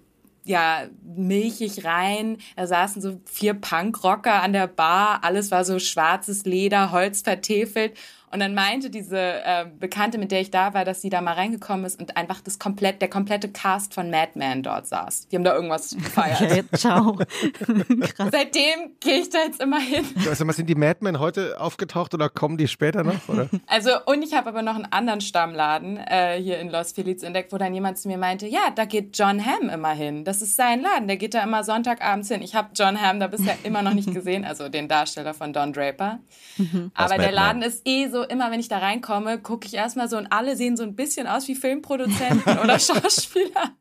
[0.50, 2.36] ja, milchig rein.
[2.56, 5.20] Da saßen so vier Punkrocker an der Bar.
[5.22, 7.96] Alles war so schwarzes Leder, Holz vertefelt.
[8.32, 11.34] Und dann meinte diese äh, Bekannte, mit der ich da war, dass sie da mal
[11.34, 15.26] reingekommen ist und einfach das komplett, der komplette Cast von Mad Men dort saß.
[15.28, 16.40] Die haben da irgendwas gefeiert.
[16.40, 17.18] Okay, ciao.
[18.16, 20.04] Seitdem gehe ich da jetzt immer hin.
[20.28, 23.28] Also, sind die Mad Men heute aufgetaucht oder kommen die später noch?
[23.28, 23.48] Oder?
[23.66, 27.52] Also, und ich habe aber noch einen anderen Stammladen äh, hier in Los Feliz entdeckt,
[27.52, 30.24] wo dann jemand zu mir meinte, ja, da geht John Hamm immer hin.
[30.24, 31.06] Das ist sein Laden.
[31.06, 32.42] Der geht da immer Sonntagabends hin.
[32.42, 35.72] Ich habe John Hamm da bisher immer noch nicht gesehen, also den Darsteller von Don
[35.72, 36.18] Draper.
[36.56, 36.90] Mhm.
[36.94, 40.16] Aber der Laden ist eh so immer, wenn ich da reinkomme, gucke ich erstmal so
[40.16, 43.74] und alle sehen so ein bisschen aus wie Filmproduzenten oder Schauspieler.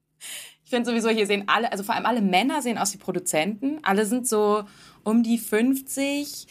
[0.63, 3.79] Ich finde sowieso, hier sehen alle, also vor allem alle Männer sehen aus wie Produzenten.
[3.83, 4.65] Alle sind so
[5.03, 6.47] um die 50,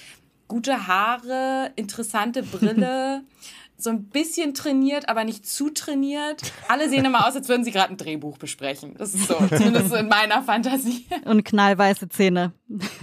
[0.48, 3.22] gute Haare, interessante Brille.
[3.80, 6.42] so ein bisschen trainiert, aber nicht zu trainiert.
[6.66, 8.96] Alle sehen immer aus, als würden sie gerade ein Drehbuch besprechen.
[8.98, 11.06] Das ist so, zumindest in meiner Fantasie.
[11.24, 12.52] Und knallweiße Zähne.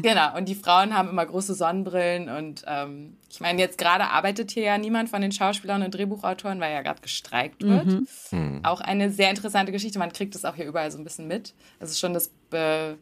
[0.01, 4.51] Genau, und die Frauen haben immer große Sonnenbrillen und ähm, ich meine, jetzt gerade arbeitet
[4.51, 7.85] hier ja niemand von den Schauspielern und Drehbuchautoren, weil ja gerade gestreikt wird.
[7.85, 8.07] Mhm.
[8.31, 8.61] Mhm.
[8.63, 9.99] Auch eine sehr interessante Geschichte.
[9.99, 11.53] Man kriegt das auch hier überall so ein bisschen mit.
[11.81, 12.97] Das ist schon das be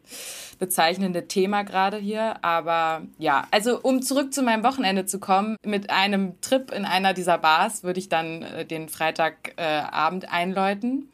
[0.58, 2.44] bezeichnende Thema gerade hier.
[2.44, 7.14] Aber ja, also um zurück zu meinem Wochenende zu kommen, mit einem Trip in einer
[7.14, 11.12] dieser Bars würde ich dann äh, den Freitagabend äh, einläuten.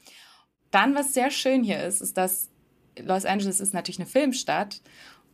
[0.71, 2.49] Dann, was sehr schön hier ist, ist, dass
[2.99, 4.81] Los Angeles ist natürlich eine Filmstadt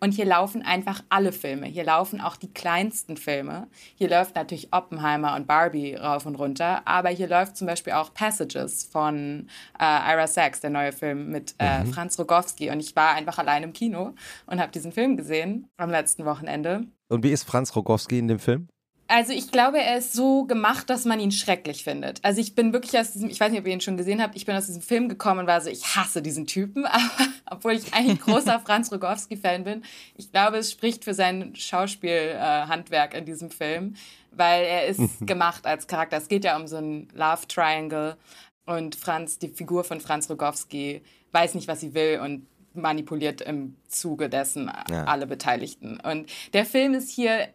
[0.00, 1.66] und hier laufen einfach alle Filme.
[1.66, 3.68] Hier laufen auch die kleinsten Filme.
[3.94, 8.12] Hier läuft natürlich Oppenheimer und Barbie rauf und runter, aber hier läuft zum Beispiel auch
[8.12, 11.92] Passages von äh, Ira Sachs, der neue Film mit äh, mhm.
[11.92, 12.70] Franz Rogowski.
[12.70, 14.14] Und ich war einfach allein im Kino
[14.46, 16.84] und habe diesen Film gesehen am letzten Wochenende.
[17.08, 18.68] Und wie ist Franz Rogowski in dem Film?
[19.08, 22.24] Also ich glaube, er ist so gemacht, dass man ihn schrecklich findet.
[22.24, 24.34] Also ich bin wirklich aus diesem, ich weiß nicht, ob ihr ihn schon gesehen habt,
[24.34, 27.72] ich bin aus diesem Film gekommen und war so, ich hasse diesen Typen, aber obwohl
[27.72, 29.82] ich eigentlich großer Franz Rogowski-Fan bin,
[30.16, 33.94] ich glaube, es spricht für sein Schauspielhandwerk äh, in diesem Film,
[34.32, 36.16] weil er ist gemacht als Charakter.
[36.16, 38.16] Es geht ja um so ein Love Triangle
[38.64, 43.76] und Franz, die Figur von Franz Rogowski, weiß nicht, was sie will und manipuliert im
[43.88, 45.04] Zuge dessen ja.
[45.04, 45.98] alle Beteiligten.
[46.00, 47.48] Und der Film ist hier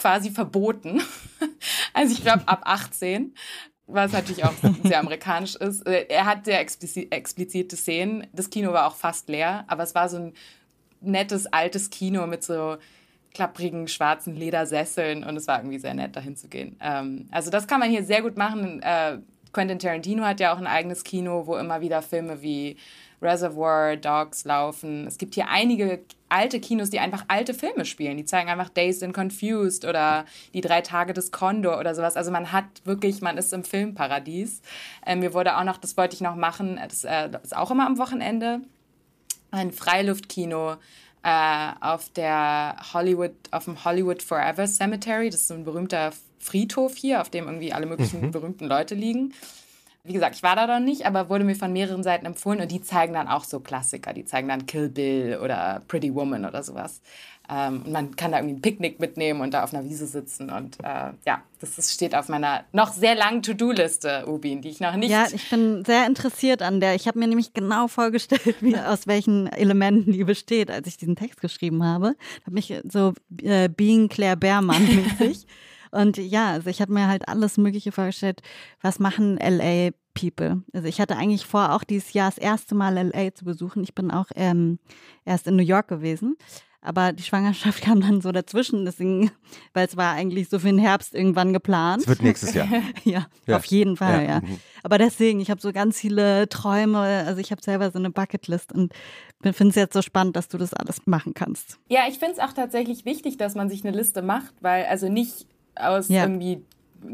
[0.00, 1.02] quasi verboten.
[1.92, 3.34] Also ich glaube ab 18,
[3.86, 5.86] was natürlich auch sehr amerikanisch ist.
[5.86, 8.26] Äh, er hat sehr explizite Szenen.
[8.32, 10.32] Das Kino war auch fast leer, aber es war so ein
[11.00, 12.76] nettes altes Kino mit so
[13.34, 16.76] klapprigen schwarzen Ledersesseln und es war irgendwie sehr nett, dahin zu gehen.
[16.80, 18.80] Ähm, also das kann man hier sehr gut machen.
[18.82, 19.18] Äh,
[19.52, 22.76] Quentin Tarantino hat ja auch ein eigenes Kino, wo immer wieder Filme wie
[23.20, 25.06] Reservoir Dogs laufen.
[25.06, 28.16] Es gibt hier einige alte Kinos, die einfach alte Filme spielen.
[28.16, 32.16] Die zeigen einfach Dazed and Confused oder die drei Tage des Condor oder sowas.
[32.16, 34.62] Also man hat wirklich, man ist im Filmparadies.
[35.04, 37.86] Äh, mir wurde auch noch, das wollte ich noch machen, das äh, ist auch immer
[37.86, 38.60] am Wochenende,
[39.50, 40.76] ein Freiluftkino
[41.22, 45.30] äh, auf der Hollywood, auf dem Hollywood Forever Cemetery.
[45.30, 48.30] Das ist so ein berühmter Friedhof hier, auf dem irgendwie alle möglichen mhm.
[48.30, 49.34] berühmten Leute liegen.
[50.10, 52.72] Wie gesagt, ich war da noch nicht, aber wurde mir von mehreren Seiten empfohlen und
[52.72, 54.12] die zeigen dann auch so Klassiker.
[54.12, 57.00] Die zeigen dann Kill Bill oder Pretty Woman oder sowas.
[57.48, 60.50] Ähm, und man kann da irgendwie ein Picknick mitnehmen und da auf einer Wiese sitzen.
[60.50, 64.80] Und äh, ja, das ist, steht auf meiner noch sehr langen To-Do-Liste, Ubin, die ich
[64.80, 65.12] noch nicht.
[65.12, 66.96] Ja, ich bin sehr interessiert an der.
[66.96, 71.14] Ich habe mir nämlich genau vorgestellt, wie, aus welchen Elementen die besteht, als ich diesen
[71.14, 72.16] Text geschrieben habe.
[72.46, 75.46] Habe mich so äh, Being Claire Beermann mäßig.
[75.90, 78.42] Und ja, also ich habe mir halt alles Mögliche vorgestellt,
[78.80, 80.62] was machen LA People.
[80.72, 83.82] Also ich hatte eigentlich vor, auch dieses Jahr das erste Mal LA zu besuchen.
[83.82, 84.78] Ich bin auch ähm,
[85.24, 86.36] erst in New York gewesen.
[86.82, 89.30] Aber die Schwangerschaft kam dann so dazwischen, deswegen,
[89.74, 92.02] weil es war eigentlich so für den Herbst irgendwann geplant.
[92.02, 92.68] Es wird nächstes Jahr.
[93.04, 94.28] ja, ja, auf jeden Fall, ja.
[94.28, 94.40] ja.
[94.40, 94.58] Mhm.
[94.82, 98.72] Aber deswegen, ich habe so ganz viele Träume, also ich habe selber so eine Bucketlist
[98.72, 98.94] und
[99.42, 101.78] finde es jetzt so spannend, dass du das alles machen kannst.
[101.88, 105.08] Ja, ich finde es auch tatsächlich wichtig, dass man sich eine Liste macht, weil also
[105.08, 106.22] nicht aus ja.
[106.22, 106.62] irgendwie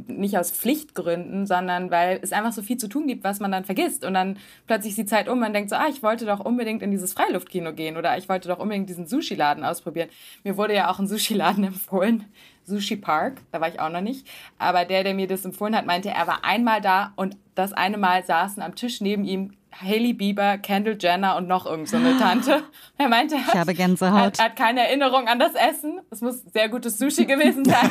[0.09, 3.65] nicht aus Pflichtgründen, sondern weil es einfach so viel zu tun gibt, was man dann
[3.65, 4.05] vergisst.
[4.05, 6.83] Und dann plötzlich ist die Zeit um, man denkt so, ah, ich wollte doch unbedingt
[6.83, 10.09] in dieses Freiluftkino gehen oder ich wollte doch unbedingt diesen Sushi-Laden ausprobieren.
[10.45, 12.25] Mir wurde ja auch ein Sushi-Laden empfohlen,
[12.65, 14.27] Sushi Park, da war ich auch noch nicht.
[14.59, 17.97] Aber der, der mir das empfohlen hat, meinte, er war einmal da und das eine
[17.97, 22.63] Mal saßen am Tisch neben ihm Haley Bieber, Kendall Jenner und noch irgendeine so Tante.
[22.99, 24.39] Er meinte, er hat, ich habe Gänsehaut.
[24.39, 26.01] Er hat keine Erinnerung an das Essen.
[26.11, 27.91] Es muss sehr gutes Sushi gewesen sein.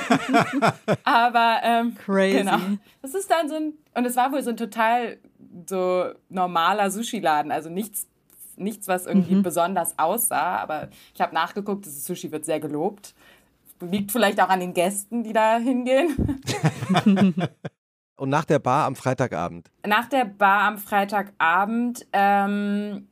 [1.04, 2.40] Aber ähm, Crazy.
[2.40, 2.58] Genau.
[3.04, 5.18] Das ist dann so ein und es war wohl so ein total
[5.70, 8.08] so normaler Sushi-Laden, also nichts
[8.58, 9.44] nichts, was irgendwie mhm.
[9.44, 10.58] besonders aussah.
[10.58, 13.14] Aber ich habe nachgeguckt, das Sushi wird sehr gelobt.
[13.82, 16.42] Liegt vielleicht auch an den Gästen, die da hingehen.
[18.18, 19.70] Und nach der Bar am Freitagabend?
[19.88, 23.08] Nach der Bar am Freitagabend ähm,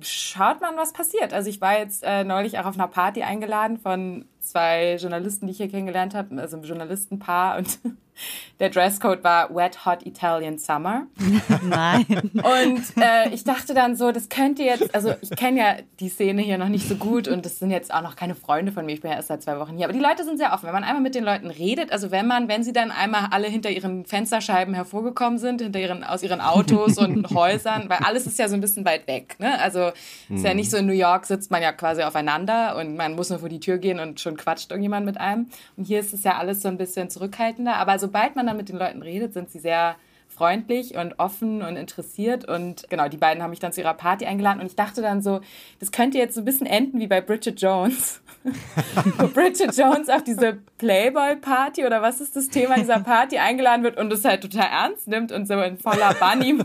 [0.00, 1.32] schaut man, was passiert.
[1.32, 5.52] Also ich war jetzt äh, neulich auch auf einer Party eingeladen von zwei Journalisten, die
[5.52, 7.78] ich hier kennengelernt habe, also ein Journalistenpaar und
[8.60, 11.06] der Dresscode war Wet Hot Italian Summer.
[11.62, 12.06] Nein.
[12.34, 16.42] Und äh, ich dachte dann so, das könnte jetzt, also ich kenne ja die Szene
[16.42, 18.92] hier noch nicht so gut und das sind jetzt auch noch keine Freunde von mir,
[18.92, 20.66] ich bin ja erst seit zwei Wochen hier, aber die Leute sind sehr offen.
[20.66, 23.46] Wenn man einmal mit den Leuten redet, also wenn man, wenn sie dann einmal alle
[23.46, 28.38] hinter ihren Fensterscheiben hervorgekommen sind, hinter ihren, aus ihren Autos und Häusern, weil alles ist
[28.38, 29.58] ja so ein bisschen weit weg, ne?
[29.60, 29.90] Also
[30.28, 30.36] mhm.
[30.36, 33.30] ist ja nicht so in New York sitzt man ja quasi aufeinander und man muss
[33.30, 35.48] nur vor die Tür gehen und schon quatscht irgendjemand mit einem.
[35.76, 38.68] Und hier ist es ja alles so ein bisschen zurückhaltender, aber sobald man dann mit
[38.68, 39.96] den Leuten redet, sind sie sehr
[40.40, 42.46] freundlich und offen und interessiert.
[42.46, 44.60] Und genau, die beiden haben mich dann zu ihrer Party eingeladen.
[44.60, 45.42] Und ich dachte dann so,
[45.80, 48.22] das könnte jetzt so ein bisschen enden wie bei Bridget Jones.
[49.18, 53.98] Wo Bridget Jones auf diese Playboy-Party oder was ist das Thema dieser Party eingeladen wird
[53.98, 56.58] und es halt total ernst nimmt und so in voller Bunny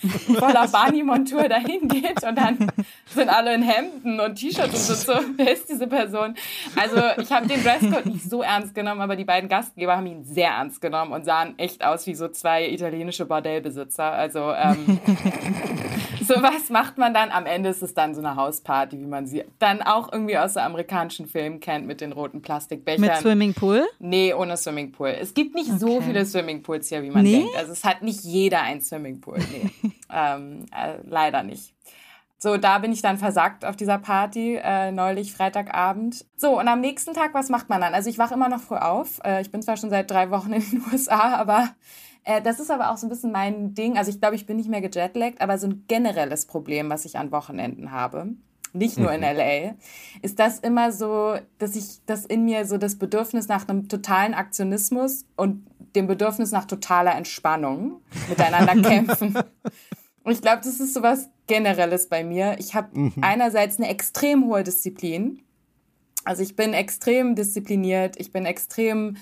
[0.00, 2.70] voller Barney-Montur dahin geht und dann
[3.06, 6.34] sind alle in Hemden und T-Shirts und so, wer ist diese Person?
[6.76, 10.24] Also ich habe den Dresscode nicht so ernst genommen, aber die beiden Gastgeber haben ihn
[10.24, 14.12] sehr ernst genommen und sahen echt aus wie so zwei italienische Bordellbesitzer.
[14.12, 14.98] Also ähm,
[16.34, 17.30] sowas macht man dann.
[17.30, 20.54] Am Ende ist es dann so eine Hausparty, wie man sie dann auch irgendwie aus
[20.54, 23.00] der amerikanischen Filmen kennt mit den roten Plastikbechern.
[23.00, 23.86] Mit Swimmingpool?
[23.98, 25.08] Nee, ohne Swimmingpool.
[25.20, 25.78] Es gibt nicht okay.
[25.78, 27.38] so viele Swimmingpools hier, wie man nee?
[27.38, 27.56] denkt.
[27.56, 29.38] Also es hat nicht jeder ein Swimmingpool.
[29.38, 29.70] Nee.
[30.12, 31.74] ähm, äh, leider nicht.
[32.42, 36.24] So, da bin ich dann versagt auf dieser Party, äh, neulich Freitagabend.
[36.36, 37.92] So, und am nächsten Tag, was macht man dann?
[37.92, 39.20] Also ich wache immer noch früh auf.
[39.24, 41.68] Äh, ich bin zwar schon seit drei Wochen in den USA, aber
[42.30, 43.98] äh, das ist aber auch so ein bisschen mein Ding.
[43.98, 47.18] Also ich glaube, ich bin nicht mehr gejetlaggt, aber so ein generelles Problem, was ich
[47.18, 48.34] an Wochenenden habe,
[48.72, 49.36] nicht nur in mhm.
[49.36, 49.74] LA,
[50.22, 54.34] ist das immer so, dass ich, dass in mir so das Bedürfnis nach einem totalen
[54.34, 55.66] Aktionismus und
[55.96, 59.36] dem Bedürfnis nach totaler Entspannung miteinander kämpfen.
[60.22, 62.54] Und ich glaube, das ist so was Generelles bei mir.
[62.60, 63.14] Ich habe mhm.
[63.22, 65.42] einerseits eine extrem hohe Disziplin.
[66.24, 69.16] Also ich bin extrem diszipliniert, ich bin extrem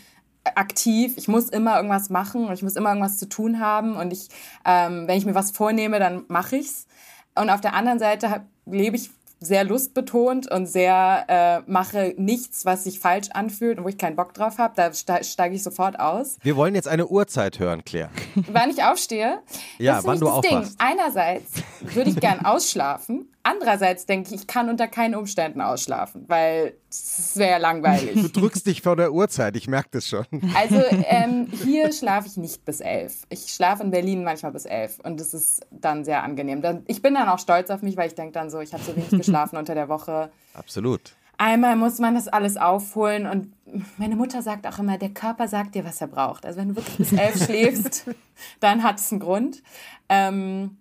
[0.57, 4.29] aktiv, ich muss immer irgendwas machen, ich muss immer irgendwas zu tun haben und ich,
[4.65, 6.87] ähm, wenn ich mir was vornehme, dann mache ich's.
[7.35, 12.85] Und auf der anderen Seite lebe ich sehr lustbetont und sehr äh, mache nichts, was
[12.85, 14.75] sich falsch anfühlt und wo ich keinen Bock drauf habe.
[14.75, 16.39] Da steige ich sofort aus.
[16.43, 18.11] Wir wollen jetzt eine Uhrzeit hören, Claire.
[18.35, 19.41] Wann ich aufstehe?
[19.79, 20.77] Ja, das wann du aufwachst.
[20.79, 23.33] Einerseits würde ich gern ausschlafen.
[23.45, 28.15] Andererseits denke ich, ich kann unter keinen Umständen ausschlafen, weil es wäre langweilig.
[28.15, 30.25] Du drückst dich vor der Uhrzeit, ich merke das schon.
[30.55, 33.25] Also ähm, hier schlafe ich nicht bis elf.
[33.29, 36.63] Ich schlafe in Berlin manchmal bis elf und das ist dann sehr angenehm.
[36.87, 38.97] Ich bin dann auch stolz auf mich, weil ich denke dann so, ich habe so
[38.97, 40.31] wenig geschlafen unter der Woche.
[40.55, 41.15] Absolut.
[41.37, 43.53] Einmal muss man das alles aufholen und
[43.97, 46.45] meine Mutter sagt auch immer, der Körper sagt dir, was er braucht.
[46.45, 48.07] Also wenn du wirklich bis elf schläfst,
[48.61, 49.63] dann hat es einen Grund.
[50.09, 50.79] Ähm,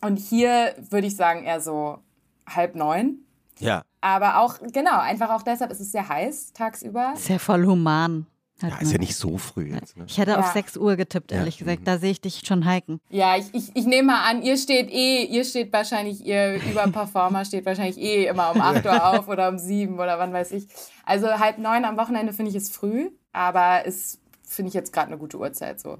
[0.00, 1.98] und hier würde ich sagen eher so
[2.46, 3.20] halb neun.
[3.60, 3.82] Ja.
[4.00, 7.14] Aber auch, genau, einfach auch deshalb ist es sehr heiß tagsüber.
[7.16, 8.26] Sehr voll human.
[8.60, 9.96] Halt ja, ist ja nicht so früh jetzt.
[9.96, 10.04] Ne?
[10.08, 10.40] Ich hätte ja.
[10.40, 11.66] auf 6 Uhr getippt, ehrlich ja.
[11.66, 11.86] gesagt.
[11.86, 13.00] Da sehe ich dich schon hiken.
[13.08, 17.44] Ja, ich, ich, ich nehme mal an, ihr steht eh, ihr steht wahrscheinlich, ihr Überperformer
[17.44, 20.66] steht wahrscheinlich eh immer um 8 Uhr auf oder um 7 oder wann weiß ich.
[21.04, 25.06] Also halb neun am Wochenende finde ich es früh, aber ist, finde ich jetzt gerade
[25.06, 25.98] eine gute Uhrzeit so.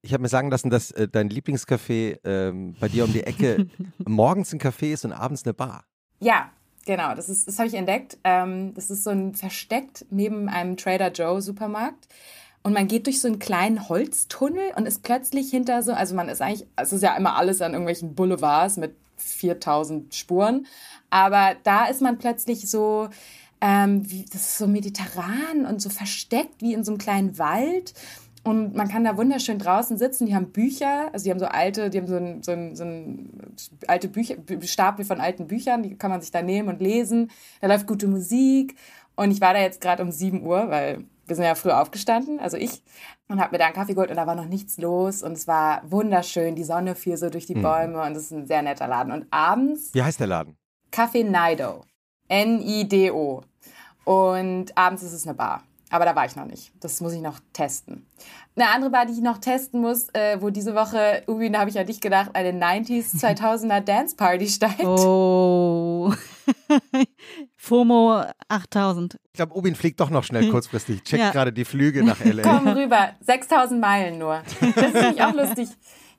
[0.00, 3.66] Ich habe mir sagen lassen, dass äh, dein Lieblingscafé ähm, bei dir um die Ecke
[3.98, 5.84] morgens ein Café ist und abends eine Bar.
[6.20, 6.50] Ja,
[6.88, 7.14] genau.
[7.14, 8.16] Das, das habe ich entdeckt.
[8.24, 12.08] Ähm, das ist so ein versteckt neben einem Trader Joe Supermarkt.
[12.62, 16.28] Und man geht durch so einen kleinen Holztunnel und ist plötzlich hinter so, also man
[16.28, 20.66] ist eigentlich, es ist ja immer alles an irgendwelchen Boulevards mit 4000 Spuren.
[21.10, 23.08] Aber da ist man plötzlich so
[23.60, 27.92] Ähm, wie, das ist so mediterran und so versteckt wie in so einem kleinen Wald.
[28.48, 30.24] Und man kann da wunderschön draußen sitzen.
[30.24, 32.82] Die haben Bücher, also die haben so alte, die haben so ein, so ein, so
[32.82, 33.56] ein
[33.86, 37.30] alte Bücher, Stapel von alten Büchern, die kann man sich da nehmen und lesen.
[37.60, 38.74] Da läuft gute Musik.
[39.16, 42.40] Und ich war da jetzt gerade um 7 Uhr, weil wir sind ja früh aufgestanden,
[42.40, 42.82] also ich,
[43.28, 45.46] und habe mir da einen Kaffee geholt und da war noch nichts los und es
[45.46, 46.54] war wunderschön.
[46.54, 47.62] Die Sonne fiel so durch die mhm.
[47.62, 49.12] Bäume und es ist ein sehr netter Laden.
[49.12, 49.92] Und abends.
[49.92, 50.56] Wie heißt der Laden?
[50.90, 51.84] Café Nido.
[52.28, 53.42] N-I-D-O.
[54.04, 55.64] Und abends ist es eine Bar.
[55.90, 56.72] Aber da war ich noch nicht.
[56.80, 58.06] Das muss ich noch testen.
[58.56, 61.70] Eine andere Bar, die ich noch testen muss, äh, wo diese Woche, Ubi, da habe
[61.70, 64.84] ich ja nicht gedacht, eine 90s, 2000er Dance Party steigt.
[64.84, 66.12] Oh.
[67.56, 69.16] FOMO 8000.
[69.26, 71.02] Ich glaube, Ubin fliegt doch noch schnell kurzfristig.
[71.04, 71.30] Checkt ja.
[71.30, 72.42] gerade die Flüge nach L.A.
[72.42, 73.10] Komm rüber.
[73.20, 74.42] 6000 Meilen nur.
[74.60, 75.68] Das finde ich auch lustig.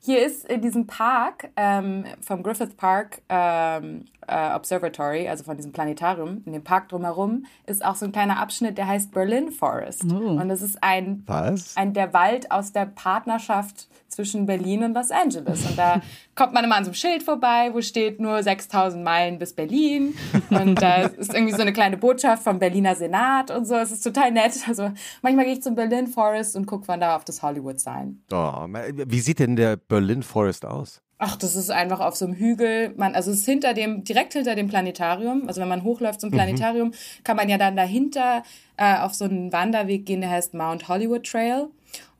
[0.02, 5.72] Hier ist in diesem Park, ähm, vom Griffith Park ähm, äh, Observatory, also von diesem
[5.72, 10.04] Planetarium, in dem Park drumherum, ist auch so ein kleiner Abschnitt, der heißt Berlin Forest.
[10.04, 10.16] Oh.
[10.16, 11.76] Und das ist ein, Was?
[11.76, 15.64] ein der Wald aus der Partnerschaft zwischen Berlin und Los Angeles.
[15.66, 16.00] Und da
[16.34, 20.14] kommt man immer an so einem Schild vorbei, wo steht nur 6000 Meilen bis Berlin.
[20.50, 23.76] Und da ist irgendwie so eine kleine Botschaft vom Berliner Senat und so.
[23.76, 24.52] Es ist total nett.
[24.66, 24.90] Also
[25.22, 28.22] manchmal gehe ich zum Berlin Forest und gucke von da auf das Hollywood-Sign.
[28.32, 31.02] Oh, wie sieht denn der Berlin Forest aus?
[31.22, 32.94] Ach, das ist einfach auf so einem Hügel.
[32.96, 35.46] Man, also es ist hinter dem, direkt hinter dem Planetarium.
[35.48, 36.34] Also wenn man hochläuft zum mhm.
[36.34, 37.24] Planetarium, mhm.
[37.24, 38.42] kann man ja dann dahinter
[38.78, 41.68] äh, auf so einen Wanderweg gehen, der heißt Mount Hollywood Trail.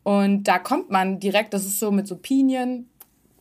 [0.02, 2.90] Und da kommt man direkt, das ist so mit so Pinien,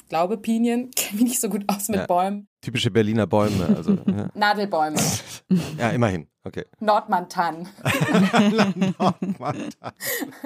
[0.07, 2.05] glaube Pinien, kenne mich nicht so gut aus mit ja.
[2.05, 2.47] Bäumen.
[2.61, 3.93] Typische Berliner Bäume, also.
[4.05, 4.29] Ja.
[4.33, 4.97] Nadelbäume.
[5.77, 6.65] ja, immerhin, okay.
[6.79, 7.69] Nordmantan.
[8.97, 9.93] Nordmantan.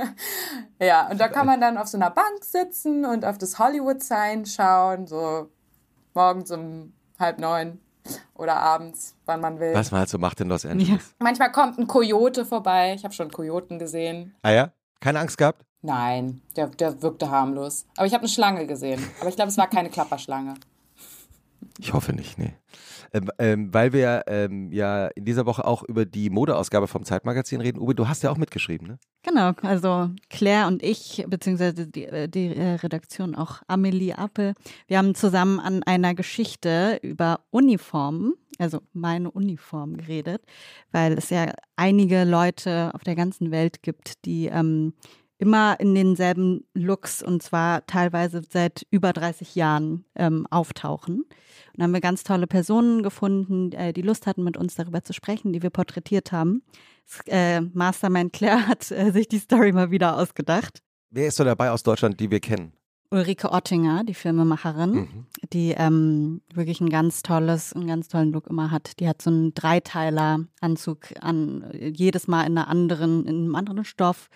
[0.79, 4.45] ja, und da kann man dann auf so einer Bank sitzen und auf das Hollywood-Sign
[4.45, 5.49] schauen, so
[6.13, 7.79] morgens um halb neun
[8.35, 9.73] oder abends, wann man will.
[9.73, 10.89] Was man halt so macht in Los Angeles.
[10.89, 10.97] Ja.
[11.19, 12.93] Manchmal kommt ein Kojote vorbei.
[12.95, 14.35] Ich habe schon Kojoten gesehen.
[14.41, 14.71] Ah ja?
[14.99, 15.65] Keine Angst gehabt?
[15.81, 17.85] Nein, der, der wirkte harmlos.
[17.97, 19.05] Aber ich habe eine Schlange gesehen.
[19.19, 20.55] Aber ich glaube, es war keine Klapperschlange.
[21.83, 22.53] Ich hoffe nicht, nee.
[23.11, 27.59] Ähm, ähm, weil wir ähm, ja in dieser Woche auch über die Modeausgabe vom Zeitmagazin
[27.59, 27.77] reden.
[27.77, 28.99] Uwe, du hast ja auch mitgeschrieben, ne?
[29.21, 34.53] Genau, also Claire und ich, beziehungsweise die, äh, die äh, Redaktion auch Amelie Appel,
[34.87, 40.41] wir haben zusammen an einer Geschichte über Uniformen, also meine Uniform geredet,
[40.93, 44.93] weil es ja einige Leute auf der ganzen Welt gibt, die ähm,
[45.43, 51.23] immer in denselben Looks und zwar teilweise seit über 30 Jahren ähm, auftauchen.
[51.23, 51.27] Und
[51.75, 55.11] da haben wir ganz tolle Personen gefunden, äh, die Lust hatten, mit uns darüber zu
[55.11, 56.63] sprechen, die wir porträtiert haben.
[57.25, 60.81] Äh, Mastermind Claire hat äh, sich die Story mal wieder ausgedacht.
[61.09, 62.71] Wer ist so dabei aus Deutschland, die wir kennen?
[63.11, 65.25] Ulrike Ottinger, die Filmemacherin, mhm.
[65.51, 68.97] die ähm, wirklich ein ganz tolles, einen ganz tollen Look immer hat.
[69.01, 74.29] Die hat so einen Dreiteiler-Anzug an, jedes Mal in einer anderen, in einem anderen Stoff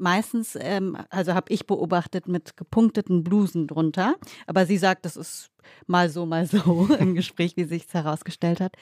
[0.00, 4.14] meistens, ähm, also habe ich beobachtet, mit gepunkteten Blusen drunter.
[4.46, 5.50] Aber sie sagt, das ist
[5.86, 8.74] mal so, mal so im Gespräch, wie sich es herausgestellt hat.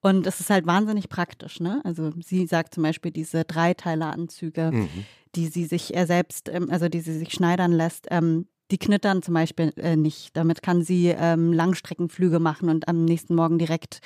[0.00, 1.82] Und es ist halt wahnsinnig praktisch, ne?
[1.84, 4.88] Also sie sagt zum Beispiel diese Dreiteileranzüge, mhm.
[5.34, 9.22] die sie sich äh, selbst, ähm, also die sie sich schneidern lässt, ähm, die knittern
[9.22, 10.36] zum Beispiel äh, nicht.
[10.36, 14.00] Damit kann sie ähm, Langstreckenflüge machen und am nächsten Morgen direkt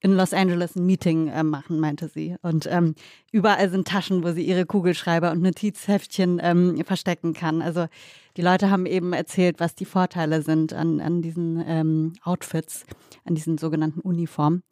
[0.00, 2.36] in Los Angeles ein Meeting äh, machen, meinte sie.
[2.42, 2.94] Und ähm,
[3.32, 7.62] überall sind Taschen, wo sie ihre Kugelschreiber und Notizheftchen ähm, verstecken kann.
[7.62, 7.86] Also
[8.36, 12.86] die Leute haben eben erzählt, was die Vorteile sind an, an diesen ähm, Outfits,
[13.24, 14.62] an diesen sogenannten Uniformen.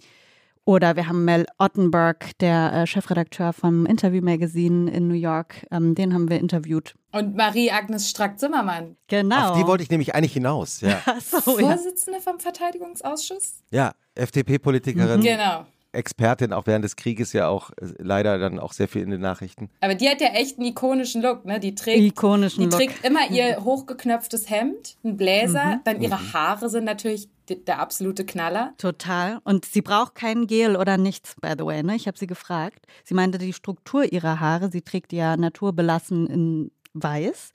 [0.69, 5.95] Oder wir haben Mel Ottenberg, der äh, Chefredakteur vom Interview Magazine in New York, ähm,
[5.95, 6.95] den haben wir interviewt.
[7.11, 8.99] Und Marie-Agnes Strack-Zimmermann.
[9.07, 9.53] Genau.
[9.53, 10.83] Auf die wollte ich nämlich eigentlich hinaus.
[10.83, 11.01] Ja.
[11.21, 12.23] so, Vorsitzende ja.
[12.23, 13.63] vom Verteidigungsausschuss?
[13.71, 15.21] Ja, FDP-Politikerin.
[15.21, 15.25] Mhm.
[15.25, 15.65] Genau.
[15.93, 19.21] Expertin auch während des Krieges ja auch äh, leider dann auch sehr viel in den
[19.21, 19.71] Nachrichten.
[19.81, 21.61] Aber die hat ja echt einen ikonischen Look, ne?
[21.61, 25.81] Die trägt, ikonischen die trägt immer ihr hochgeknöpftes Hemd, einen Bläser, mhm.
[25.85, 26.33] dann ihre mhm.
[26.33, 28.75] Haare sind natürlich der absolute Knaller.
[28.77, 29.41] Total.
[29.45, 31.83] Und sie braucht kein Gel oder nichts, by the way.
[31.83, 31.97] Ne?
[31.97, 32.87] Ich habe sie gefragt.
[33.05, 37.53] Sie meinte, die Struktur ihrer Haare, sie trägt ja naturbelassen in weiß.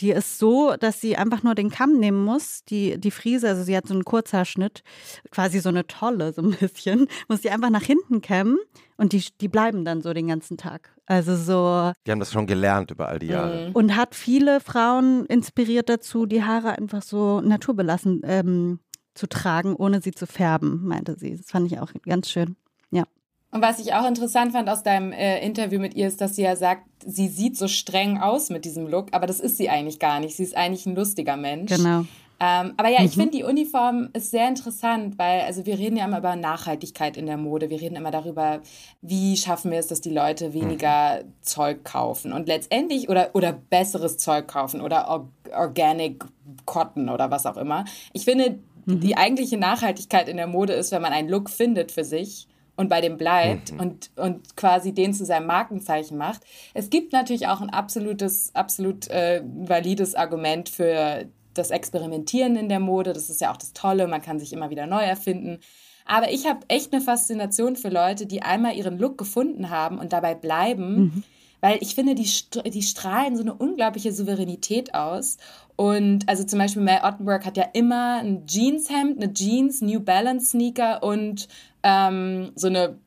[0.00, 3.62] Die ist so, dass sie einfach nur den Kamm nehmen muss, die, die Friese, also
[3.62, 4.82] sie hat so einen Kurzhaarschnitt,
[5.30, 8.58] quasi so eine Tolle, so ein bisschen, muss die einfach nach hinten kämmen
[8.96, 10.90] und die, die bleiben dann so den ganzen Tag.
[11.06, 11.92] Also so.
[12.06, 13.68] Die haben das schon gelernt über all die Jahre.
[13.68, 13.72] Mhm.
[13.74, 18.80] Und hat viele Frauen inspiriert dazu, die Haare einfach so naturbelassen ähm,
[19.14, 21.36] zu tragen, ohne sie zu färben, meinte sie.
[21.36, 22.56] Das fand ich auch ganz schön.
[22.90, 23.04] Ja.
[23.52, 26.42] Und was ich auch interessant fand aus deinem äh, Interview mit ihr, ist, dass sie
[26.42, 29.98] ja sagt, sie sieht so streng aus mit diesem Look, aber das ist sie eigentlich
[29.98, 30.36] gar nicht.
[30.36, 31.72] Sie ist eigentlich ein lustiger Mensch.
[31.72, 32.04] Genau.
[32.38, 33.06] Ähm, aber ja, mhm.
[33.06, 37.16] ich finde, die Uniform ist sehr interessant, weil, also wir reden ja immer über Nachhaltigkeit
[37.16, 37.70] in der Mode.
[37.70, 38.60] Wir reden immer darüber,
[39.00, 41.32] wie schaffen wir es, dass die Leute weniger mhm.
[41.40, 46.24] Zeug kaufen und letztendlich oder, oder besseres Zeug kaufen oder Or Organic
[46.66, 47.86] Cotton oder was auch immer.
[48.12, 49.00] Ich finde, mhm.
[49.00, 52.88] die eigentliche Nachhaltigkeit in der Mode ist, wenn man einen Look findet für sich und
[52.88, 53.80] bei dem bleibt mhm.
[53.80, 56.42] und, und quasi den zu seinem Markenzeichen macht.
[56.74, 62.80] Es gibt natürlich auch ein absolutes, absolut äh, valides Argument für das Experimentieren in der
[62.80, 63.12] Mode.
[63.12, 65.58] Das ist ja auch das Tolle, man kann sich immer wieder neu erfinden.
[66.04, 70.12] Aber ich habe echt eine Faszination für Leute, die einmal ihren Look gefunden haben und
[70.12, 70.96] dabei bleiben.
[70.96, 71.24] Mhm.
[71.60, 72.28] Weil ich finde, die,
[72.70, 75.38] die strahlen so eine unglaubliche Souveränität aus.
[75.76, 80.50] Und also zum Beispiel Mel Ottenberg hat ja immer ein Jeanshemd, eine Jeans, New Balance
[80.50, 81.48] Sneaker und
[81.82, 82.98] ähm, so eine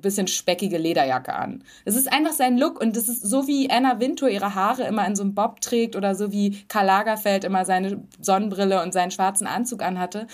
[0.00, 1.64] bisschen speckige Lederjacke an.
[1.84, 5.06] Es ist einfach sein Look und das ist so wie Anna Wintour ihre Haare immer
[5.06, 9.10] in so einem Bob trägt oder so wie Karl Lagerfeld immer seine Sonnenbrille und seinen
[9.10, 10.26] schwarzen Anzug anhatte.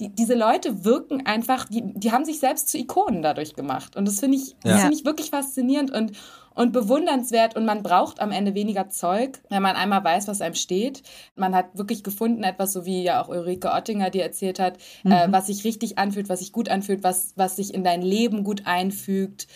[0.00, 3.96] Die, diese Leute wirken einfach, die, die haben sich selbst zu Ikonen dadurch gemacht.
[3.96, 4.78] Und das finde ich, ja.
[4.78, 6.12] find ich wirklich faszinierend und,
[6.60, 10.54] und bewundernswert und man braucht am Ende weniger Zeug, wenn man einmal weiß, was einem
[10.54, 11.02] steht.
[11.34, 15.08] Man hat wirklich gefunden, etwas, so wie ja auch Ulrike Oettinger dir erzählt hat, äh,
[15.08, 15.12] mhm.
[15.12, 18.44] äh, was sich richtig anfühlt, was sich gut anfühlt, was, was sich in dein Leben
[18.44, 19.46] gut einfügt.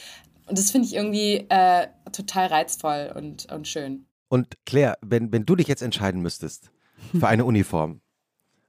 [0.46, 4.06] Und das finde ich irgendwie äh, total reizvoll und, und schön.
[4.28, 6.70] Und Claire, wenn, wenn du dich jetzt entscheiden müsstest
[7.12, 8.00] für eine Uniform,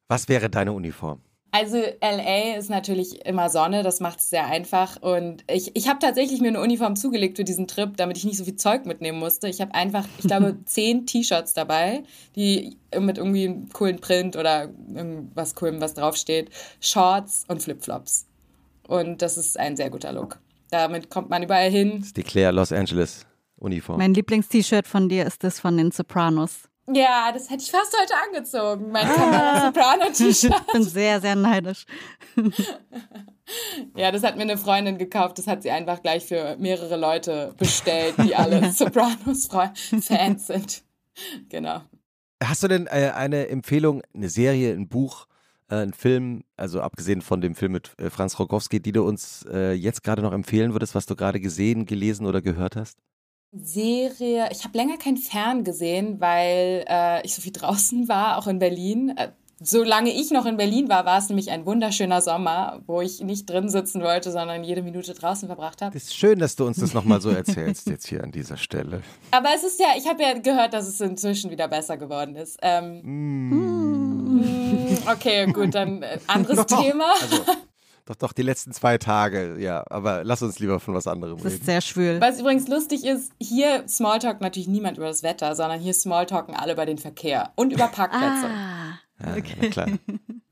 [0.09, 1.21] was wäre deine Uniform?
[1.57, 5.01] Also LA ist natürlich immer Sonne, das macht es sehr einfach.
[5.01, 8.37] Und ich, ich habe tatsächlich mir eine Uniform zugelegt für diesen Trip, damit ich nicht
[8.37, 9.47] so viel Zeug mitnehmen musste.
[9.47, 12.03] Ich habe einfach, ich glaube, zehn T-Shirts dabei,
[12.35, 16.49] die mit irgendwie einem coolen Print oder irgendwas coolem, was draufsteht,
[16.81, 18.27] Shorts und Flipflops.
[18.89, 20.39] Und das ist ein sehr guter Look.
[20.71, 21.99] Damit kommt man überall hin.
[21.99, 23.25] Das ist die Claire Los Angeles
[23.55, 23.97] Uniform.
[23.97, 26.67] Mein Lieblings-T-Shirt von dir ist das von den Sopranos.
[26.93, 29.65] Ja, das hätte ich fast heute angezogen, mein ah.
[29.65, 30.53] Soprano-T-Shirt.
[30.67, 31.85] Ich bin sehr, sehr neidisch.
[33.95, 35.39] ja, das hat mir eine Freundin gekauft.
[35.39, 40.83] Das hat sie einfach gleich für mehrere Leute bestellt, die alle Sopranos-Fans sind.
[41.49, 41.81] Genau.
[42.43, 45.25] Hast du denn äh, eine Empfehlung, eine Serie, ein Buch,
[45.69, 49.43] äh, ein Film, also abgesehen von dem Film mit äh, Franz Rogowski, die du uns
[49.49, 52.99] jetzt gerade noch empfehlen würdest, was du gerade gesehen, gelesen oder gehört hast?
[53.57, 58.47] Serie, ich habe länger kein Fern gesehen, weil äh, ich so viel draußen war, auch
[58.47, 59.13] in Berlin.
[59.17, 59.29] Äh,
[59.61, 63.49] solange ich noch in Berlin war, war es nämlich ein wunderschöner Sommer, wo ich nicht
[63.49, 65.95] drin sitzen wollte, sondern jede Minute draußen verbracht habe.
[65.95, 69.01] Es ist schön, dass du uns das nochmal so erzählst, jetzt hier an dieser Stelle.
[69.31, 72.57] Aber es ist ja, ich habe ja gehört, dass es inzwischen wieder besser geworden ist.
[72.61, 74.97] Ähm, mm.
[75.07, 77.13] Okay, gut, dann äh, anderes Thema.
[77.21, 77.43] Also,
[78.05, 79.83] doch, doch, die letzten zwei Tage, ja.
[79.89, 81.43] Aber lass uns lieber von was anderem reden.
[81.43, 82.21] Das ist sehr schwül.
[82.21, 86.73] Was übrigens lustig ist, hier Smalltalk natürlich niemand über das Wetter, sondern hier Smalltalken alle
[86.73, 88.47] über den Verkehr und über Parkplätze.
[88.47, 89.55] Ah, okay.
[89.61, 89.87] Ja, klar.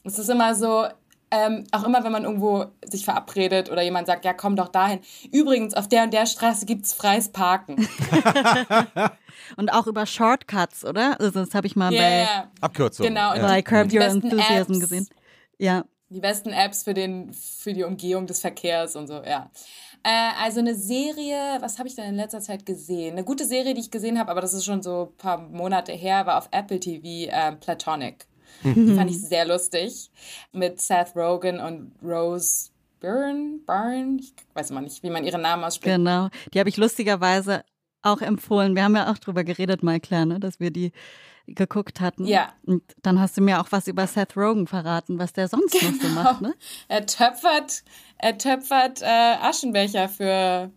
[0.06, 0.86] Es ist immer so,
[1.32, 5.00] ähm, auch immer, wenn man irgendwo sich verabredet oder jemand sagt, ja, komm doch dahin.
[5.32, 7.88] Übrigens, auf der und der Straße gibt es freies Parken.
[9.56, 11.18] und auch über Shortcuts, oder?
[11.22, 12.50] Also das habe ich mal yeah.
[12.60, 13.08] bei Abkürzung.
[13.08, 15.08] Genau, bei Curb Your Enthusiasm gesehen.
[15.58, 19.50] Ja die besten Apps für, den, für die Umgehung des Verkehrs und so, ja.
[20.04, 23.14] Äh, also eine Serie, was habe ich denn in letzter Zeit gesehen?
[23.14, 25.94] Eine gute Serie, die ich gesehen habe, aber das ist schon so ein paar Monate
[25.94, 28.26] her, war auf Apple TV äh, Platonic.
[28.64, 28.88] Mhm.
[28.88, 30.12] Die fand ich sehr lustig.
[30.52, 35.66] Mit Seth Rogen und Rose Byrne, Byrne, ich weiß immer nicht, wie man ihren Namen
[35.66, 35.94] ausspricht.
[35.94, 37.64] Genau, die habe ich lustigerweise
[38.02, 38.76] auch empfohlen.
[38.76, 40.94] Wir haben ja auch drüber geredet, mal klar, ne, dass wir die
[41.48, 42.26] geguckt hatten.
[42.26, 42.54] Ja.
[42.66, 45.92] Und dann hast du mir auch was über Seth Rogen verraten, was der sonst genau.
[45.92, 46.24] noch so genau.
[46.24, 46.54] macht, ne?
[46.88, 47.84] Er töpfert,
[48.18, 50.72] er töpfert äh, Aschenbecher für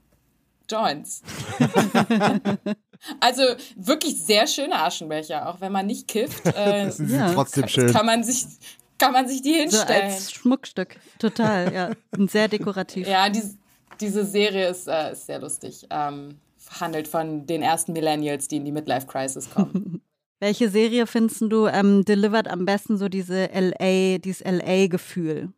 [0.68, 1.22] Joints.
[3.20, 3.42] also
[3.76, 6.44] wirklich sehr schöne Aschenbecher, auch wenn man nicht kifft.
[6.56, 7.32] Äh, das ist ja.
[7.32, 7.92] trotzdem schön.
[7.92, 8.46] Kann man sich
[8.98, 10.10] kann man sich die hinstellen.
[10.10, 11.90] So als Schmuckstück, total, ja.
[12.16, 13.06] Und sehr dekorativ.
[13.06, 13.42] Ja, die,
[14.00, 15.86] diese Serie ist, äh, ist sehr lustig.
[15.90, 16.38] Ähm,
[16.80, 20.00] handelt von den ersten Millennials, die in die Midlife Crisis kommen.
[20.38, 25.52] Welche Serie findest du ähm, delivert am besten so diese LA, dieses LA-Gefühl?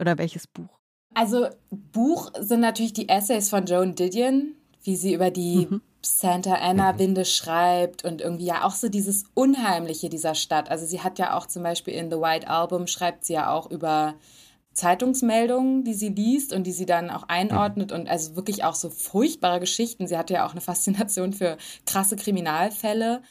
[0.00, 0.78] Oder welches Buch?
[1.14, 5.80] Also Buch sind natürlich die Essays von Joan Didion, wie sie über die mhm.
[6.02, 10.70] Santa Ana Winde schreibt und irgendwie ja auch so dieses Unheimliche dieser Stadt.
[10.70, 13.70] Also sie hat ja auch zum Beispiel in The White Album schreibt sie ja auch
[13.70, 14.14] über
[14.74, 18.90] Zeitungsmeldungen, die sie liest und die sie dann auch einordnet und also wirklich auch so
[18.90, 20.08] furchtbare Geschichten.
[20.08, 21.56] Sie hatte ja auch eine Faszination für
[21.86, 23.22] krasse Kriminalfälle.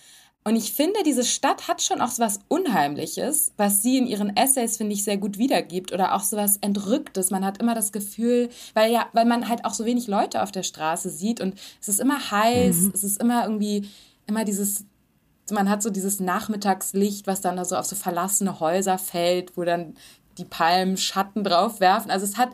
[0.46, 4.36] Und ich finde, diese Stadt hat schon auch so was Unheimliches, was sie in ihren
[4.36, 7.32] Essays, finde ich, sehr gut wiedergibt oder auch so was Entrücktes.
[7.32, 10.52] Man hat immer das Gefühl, weil ja, weil man halt auch so wenig Leute auf
[10.52, 12.92] der Straße sieht und es ist immer heiß, mhm.
[12.94, 13.88] es ist immer irgendwie,
[14.28, 14.86] immer dieses
[15.52, 19.96] man hat so dieses Nachmittagslicht, was dann so auf so verlassene Häuser fällt, wo dann
[20.38, 22.12] die Palmen Schatten drauf werfen.
[22.12, 22.50] Also es hat,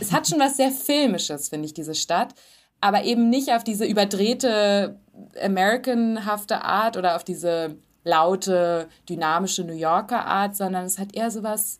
[0.00, 2.34] es hat schon was sehr Filmisches, finde ich, diese Stadt.
[2.82, 4.98] Aber eben nicht auf diese überdrehte,
[5.40, 11.42] Americanhafte Art oder auf diese laute, dynamische New Yorker Art, sondern es hat eher so
[11.42, 11.78] was.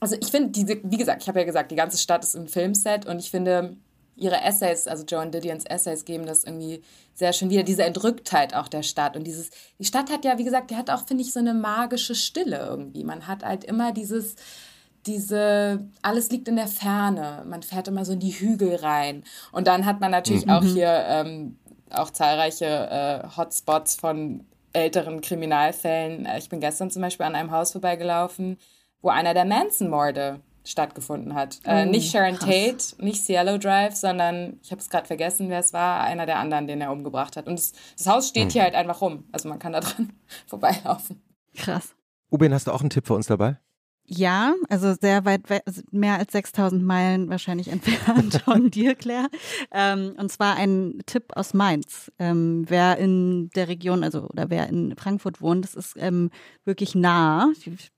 [0.00, 2.48] Also ich finde, diese, wie gesagt, ich habe ja gesagt, die ganze Stadt ist ein
[2.48, 3.76] Filmset und ich finde,
[4.16, 6.82] ihre Essays, also Joan Didions Essays geben das irgendwie
[7.14, 9.16] sehr schön wieder, diese Entrücktheit auch der Stadt.
[9.16, 11.54] Und dieses, die Stadt hat ja, wie gesagt, die hat auch, finde ich, so eine
[11.54, 13.04] magische Stille irgendwie.
[13.04, 14.34] Man hat halt immer dieses,
[15.06, 17.44] diese, alles liegt in der Ferne.
[17.46, 19.24] Man fährt immer so in die Hügel rein.
[19.50, 20.52] Und dann hat man natürlich mhm.
[20.52, 21.56] auch hier ähm,
[21.90, 26.26] auch zahlreiche äh, Hotspots von älteren Kriminalfällen.
[26.26, 28.58] Äh, ich bin gestern zum Beispiel an einem Haus vorbeigelaufen,
[29.00, 31.58] wo einer der Manson-Morde stattgefunden hat.
[31.64, 32.48] Äh, oh, äh, nicht Sharon krass.
[32.48, 36.38] Tate, nicht Cielo Drive, sondern ich habe es gerade vergessen, wer es war, einer der
[36.38, 37.46] anderen, den er umgebracht hat.
[37.46, 38.50] Und das, das Haus steht mhm.
[38.50, 39.24] hier halt einfach rum.
[39.32, 40.12] Also man kann da dran
[40.46, 41.22] vorbeilaufen.
[41.56, 41.94] Krass.
[42.30, 43.58] Ubin, hast du auch einen Tipp für uns dabei?
[44.14, 49.28] Ja, also sehr weit, also mehr als 6000 Meilen wahrscheinlich entfernt von dir, Claire.
[49.70, 52.12] Ähm, und zwar ein Tipp aus Mainz.
[52.18, 56.30] Ähm, wer in der Region, also oder wer in Frankfurt wohnt, das ist ähm,
[56.64, 57.50] wirklich nah.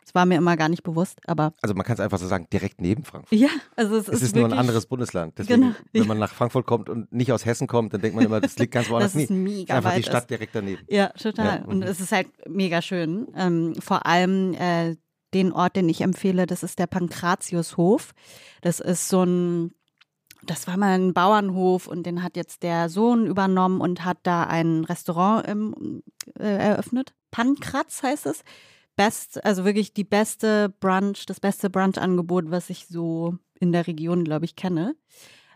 [0.04, 1.52] Das war mir immer gar nicht bewusst, aber.
[1.62, 3.38] Also man kann es einfach so sagen, direkt neben Frankfurt.
[3.38, 5.38] Ja, also es, es ist, ist nur ein anderes Bundesland.
[5.38, 5.74] Deswegen, genau.
[5.92, 8.56] wenn man nach Frankfurt kommt und nicht aus Hessen kommt, dann denkt man immer, das
[8.58, 9.14] liegt ganz woanders.
[9.14, 9.38] das ist nie.
[9.38, 10.30] mega einfach die Stadt ist.
[10.30, 10.82] direkt daneben.
[10.88, 11.60] Ja, total.
[11.60, 11.64] Ja.
[11.64, 13.26] Und es ist halt mega schön.
[13.34, 14.96] Ähm, vor allem äh,
[15.34, 18.14] den Ort, den ich empfehle, das ist der Pankratiushof.
[18.62, 19.72] Das ist so ein,
[20.42, 24.44] das war mal ein Bauernhof und den hat jetzt der Sohn übernommen und hat da
[24.44, 26.02] ein Restaurant ähm,
[26.38, 27.14] äh, eröffnet.
[27.30, 28.42] Pankratz heißt es.
[28.96, 34.22] Best, also wirklich die beste Brunch, das beste Brunch-Angebot, was ich so in der Region,
[34.22, 34.94] glaube ich, kenne.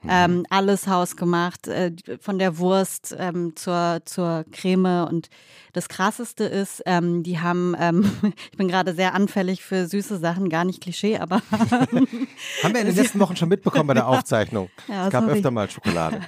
[0.03, 0.11] Mhm.
[0.11, 5.07] Ähm, alles hausgemacht, äh, von der Wurst ähm, zur, zur Creme.
[5.09, 5.29] Und
[5.73, 8.11] das Krasseste ist, ähm, die haben, ähm,
[8.53, 11.43] ich bin gerade sehr anfällig für süße Sachen, gar nicht Klischee, aber.
[11.51, 14.71] haben wir in den letzten Wochen schon mitbekommen bei der Aufzeichnung.
[14.87, 15.37] Ja, es gab sorry.
[15.37, 16.21] öfter mal Schokolade.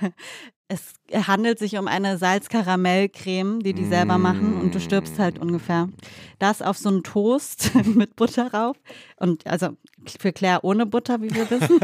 [0.72, 0.94] Es
[1.26, 5.88] handelt sich um eine Salzkaramellcreme, die die selber machen und du stirbst halt ungefähr.
[6.38, 8.76] Das auf so einen Toast mit Butter drauf
[9.16, 9.70] und also
[10.18, 11.80] für Claire ohne Butter, wie wir wissen.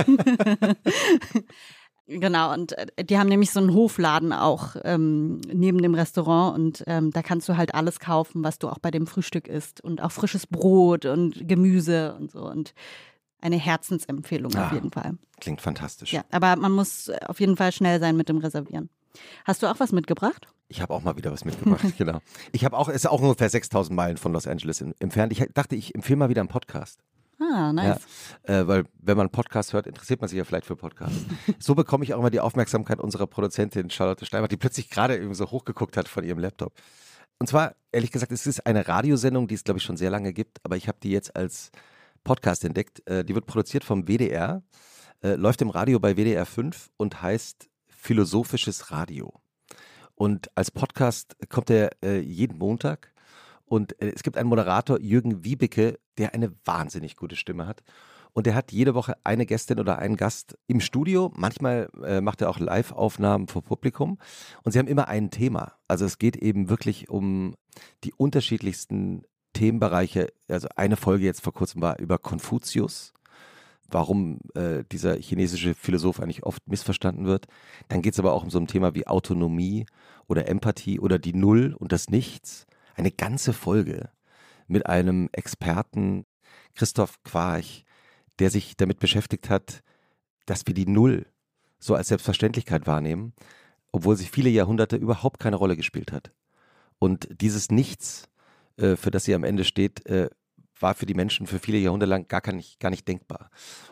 [2.08, 6.84] Genau, und äh, die haben nämlich so einen Hofladen auch ähm, neben dem Restaurant und
[6.86, 10.00] ähm, da kannst du halt alles kaufen, was du auch bei dem Frühstück isst und
[10.00, 12.74] auch frisches Brot und Gemüse und so und
[13.40, 15.18] eine Herzensempfehlung ah, auf jeden Fall.
[15.40, 16.12] Klingt fantastisch.
[16.12, 18.88] Ja, aber man muss auf jeden Fall schnell sein mit dem Reservieren.
[19.44, 20.46] Hast du auch was mitgebracht?
[20.68, 22.20] Ich habe auch mal wieder was mitgebracht, genau.
[22.52, 25.32] Ich habe auch, es ist auch ungefähr 6000 Meilen von Los Angeles entfernt.
[25.32, 27.00] Ich dachte, ich empfehle mal wieder einen Podcast.
[27.38, 28.00] Ah, nice.
[28.48, 31.26] Ja, äh, weil wenn man Podcast hört, interessiert man sich ja vielleicht für Podcasts.
[31.58, 35.34] so bekomme ich auch immer die Aufmerksamkeit unserer Produzentin Charlotte Steinbach, die plötzlich gerade irgendwie
[35.34, 36.72] so hochgeguckt hat von ihrem Laptop.
[37.38, 40.32] Und zwar, ehrlich gesagt, es ist eine Radiosendung, die es, glaube ich, schon sehr lange
[40.32, 41.70] gibt, aber ich habe die jetzt als
[42.24, 43.06] Podcast entdeckt.
[43.06, 44.62] Äh, die wird produziert vom WDR,
[45.22, 49.32] äh, läuft im Radio bei WDR 5 und heißt Philosophisches Radio.
[50.14, 53.12] Und als Podcast kommt er äh, jeden Montag
[53.66, 57.82] und äh, es gibt einen Moderator, Jürgen Wiebeke, der eine wahnsinnig gute Stimme hat.
[58.32, 61.32] Und der hat jede Woche eine Gästin oder einen Gast im Studio.
[61.34, 64.18] Manchmal äh, macht er auch Live-Aufnahmen vor Publikum.
[64.62, 65.72] Und sie haben immer ein Thema.
[65.88, 67.54] Also es geht eben wirklich um
[68.04, 69.22] die unterschiedlichsten
[69.54, 70.28] Themenbereiche.
[70.48, 73.12] Also eine Folge jetzt vor kurzem war über Konfuzius
[73.88, 77.46] warum äh, dieser chinesische Philosoph eigentlich oft missverstanden wird.
[77.86, 79.86] Dann geht es aber auch um so ein Thema wie Autonomie
[80.26, 82.66] oder Empathie oder die Null und das Nichts
[82.96, 84.10] eine ganze Folge
[84.66, 86.26] mit einem Experten,
[86.74, 87.84] Christoph Quarch,
[88.38, 89.82] der sich damit beschäftigt hat,
[90.46, 91.26] dass wir die Null
[91.78, 93.32] so als Selbstverständlichkeit wahrnehmen,
[93.92, 96.32] obwohl sie viele Jahrhunderte überhaupt keine Rolle gespielt hat.
[96.98, 98.28] Und dieses Nichts,
[98.76, 100.30] äh, für das sie am Ende steht, äh,
[100.78, 103.50] war für die Menschen für viele Jahrhunderte lang gar, nicht, gar nicht denkbar.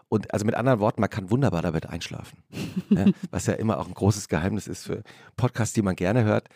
[0.09, 2.43] Und also mit anderen Worten, man kann wunderbar damit einschlafen.
[2.91, 5.03] ja, was ja immer auch ein großes Geheimnis ist für
[5.37, 6.49] Podcasts, die man gerne hört.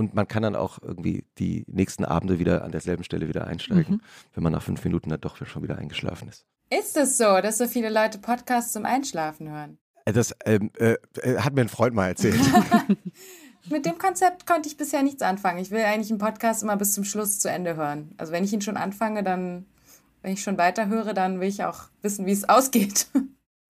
[0.00, 3.96] Und man kann dann auch irgendwie die nächsten Abende wieder an derselben Stelle wieder einsteigen,
[3.96, 4.00] mhm.
[4.32, 6.46] wenn man nach fünf Minuten dann doch schon wieder eingeschlafen ist.
[6.70, 9.76] Ist es so, dass so viele Leute Podcasts zum Einschlafen hören?
[10.06, 12.40] Äh, das ähm, äh, äh, hat mir ein Freund mal erzählt.
[13.68, 15.58] Mit dem Konzept konnte ich bisher nichts anfangen.
[15.58, 18.14] Ich will eigentlich einen Podcast immer bis zum Schluss zu Ende hören.
[18.16, 19.66] Also wenn ich ihn schon anfange, dann,
[20.22, 23.08] wenn ich schon weiterhöre, dann will ich auch wissen, wie es ausgeht.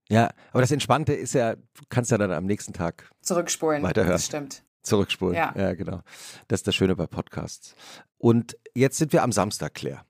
[0.08, 3.82] Ja, aber das Entspannte ist ja, du kannst ja dann am nächsten Tag zurückspulen.
[3.82, 4.12] Weiterhören.
[4.12, 4.62] Das stimmt.
[4.82, 5.36] Zurückspulen.
[5.36, 5.54] Ja.
[5.56, 6.00] ja, genau.
[6.48, 7.74] Das ist das Schöne bei Podcasts.
[8.18, 10.04] Und jetzt sind wir am Samstag, Claire.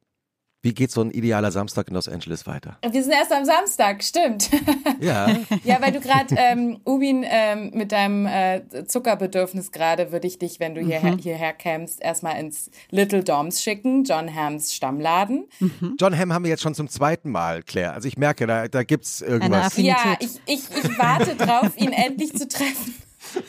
[0.63, 2.77] Wie geht so ein idealer Samstag in Los Angeles weiter?
[2.83, 4.51] Wir sind erst am Samstag, stimmt.
[5.01, 5.35] Ja.
[5.65, 10.61] ja, weil du gerade, ähm, Ubin, ähm, mit deinem äh, Zuckerbedürfnis gerade, würde ich dich,
[10.61, 11.19] wenn du hierher, mhm.
[11.19, 15.49] hierher kämst, erstmal ins Little Doms schicken, John Hams Stammladen.
[15.59, 15.97] Mhm.
[15.99, 17.95] John Ham haben wir jetzt schon zum zweiten Mal, Claire.
[17.95, 19.77] Also ich merke, da, da gibt es irgendwas.
[19.79, 22.95] Ja, ich, ich, ich warte drauf, ihn endlich zu treffen.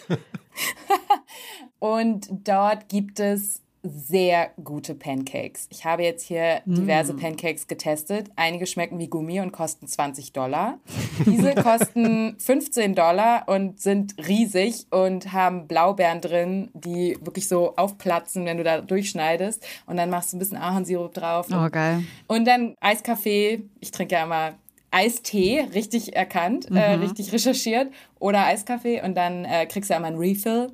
[1.80, 5.68] Und dort gibt es sehr gute Pancakes.
[5.72, 7.18] Ich habe jetzt hier diverse mm.
[7.18, 8.30] Pancakes getestet.
[8.36, 10.78] Einige schmecken wie Gummi und kosten 20 Dollar.
[11.26, 18.45] Diese kosten 15 Dollar und sind riesig und haben Blaubeeren drin, die wirklich so aufplatzen,
[18.45, 19.66] wenn du da durchschneidest.
[19.88, 21.47] Und dann machst du ein bisschen Ahornsirup drauf.
[21.51, 22.03] Oh, geil.
[22.28, 23.64] Und dann Eiskaffee.
[23.80, 24.53] Ich trinke ja immer
[24.91, 26.77] Eistee, richtig erkannt, äh, mhm.
[26.77, 27.91] äh, richtig recherchiert.
[28.19, 29.01] Oder Eiskaffee.
[29.01, 30.69] Und dann äh, kriegst du einmal ein Refill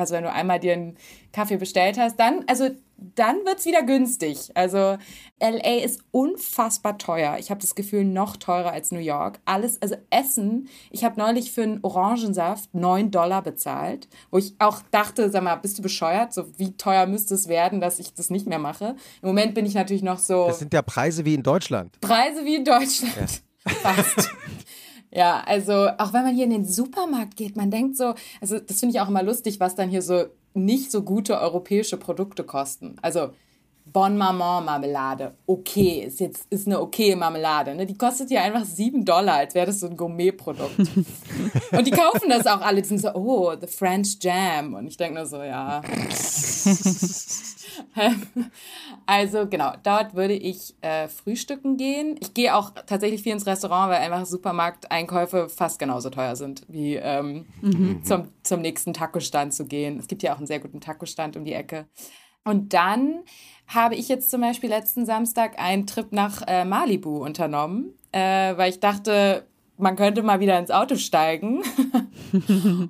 [0.00, 0.96] also wenn du einmal dir einen
[1.32, 4.50] Kaffee bestellt hast, dann, also dann wird es wieder günstig.
[4.54, 4.96] Also
[5.40, 7.36] LA ist unfassbar teuer.
[7.38, 9.38] Ich habe das Gefühl, noch teurer als New York.
[9.44, 10.68] Alles, also Essen.
[10.90, 15.56] Ich habe neulich für einen Orangensaft 9 Dollar bezahlt, wo ich auch dachte, sag mal,
[15.56, 16.32] bist du bescheuert?
[16.32, 18.96] So, wie teuer müsste es werden, dass ich das nicht mehr mache?
[19.20, 20.46] Im Moment bin ich natürlich noch so.
[20.46, 22.00] Das sind ja Preise wie in Deutschland.
[22.00, 23.42] Preise wie in Deutschland.
[23.66, 24.30] Fast.
[25.12, 28.80] Ja, also auch wenn man hier in den Supermarkt geht, man denkt so, also das
[28.80, 32.96] finde ich auch immer lustig, was dann hier so nicht so gute europäische Produkte kosten.
[33.00, 33.30] Also
[33.96, 37.86] Bon Maman Marmelade, okay, ist jetzt ist eine okay Marmelade, ne?
[37.86, 40.78] Die kostet hier einfach sieben Dollar, als wäre das so ein Gourmet-Produkt.
[41.72, 44.74] und die kaufen das auch alle, die sind so, oh, the French Jam.
[44.74, 45.80] Und ich denke nur so, ja.
[49.06, 52.18] also genau, dort würde ich äh, frühstücken gehen.
[52.20, 56.96] Ich gehe auch tatsächlich viel ins Restaurant, weil einfach Supermarkteinkäufe fast genauso teuer sind, wie
[56.96, 58.04] ähm, mhm.
[58.04, 59.98] zum, zum nächsten Taco-Stand zu gehen.
[59.98, 61.86] Es gibt ja auch einen sehr guten Taco-Stand um die Ecke.
[62.46, 63.24] Und dann
[63.66, 68.70] habe ich jetzt zum Beispiel letzten Samstag einen Trip nach äh, Malibu unternommen, äh, weil
[68.70, 69.46] ich dachte,
[69.78, 71.62] man könnte mal wieder ins Auto steigen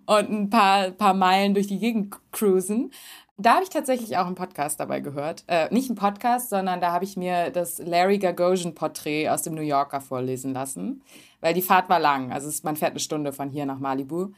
[0.07, 2.93] und ein paar, paar Meilen durch die Gegend cruisen.
[3.39, 5.45] Da habe ich tatsächlich auch einen Podcast dabei gehört.
[5.47, 9.63] Äh, nicht einen Podcast, sondern da habe ich mir das Larry Gagosian-Porträt aus dem New
[9.63, 11.03] Yorker vorlesen lassen,
[11.41, 12.33] weil die Fahrt war lang.
[12.33, 14.29] Also es, man fährt eine Stunde von hier nach Malibu.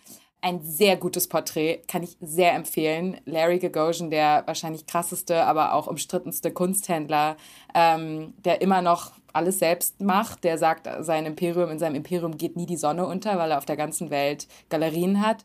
[0.40, 3.20] Ein sehr gutes Porträt, kann ich sehr empfehlen.
[3.24, 7.36] Larry Gagosian, der wahrscheinlich krasseste, aber auch umstrittenste Kunsthändler,
[7.74, 10.44] ähm, der immer noch alles selbst macht.
[10.44, 13.64] Der sagt, sein Imperium, in seinem Imperium geht nie die Sonne unter, weil er auf
[13.64, 15.44] der ganzen Welt Galerien hat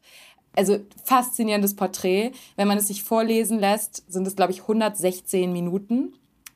[0.55, 2.31] also faszinierendes Porträt.
[2.55, 6.13] Wenn man es sich vorlesen lässt, sind es, glaube ich, 116 Minuten.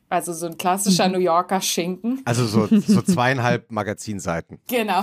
[0.08, 1.14] Also so ein klassischer mhm.
[1.14, 2.22] New Yorker Schinken.
[2.24, 4.58] Also so, so zweieinhalb Magazinseiten.
[4.66, 5.02] Genau.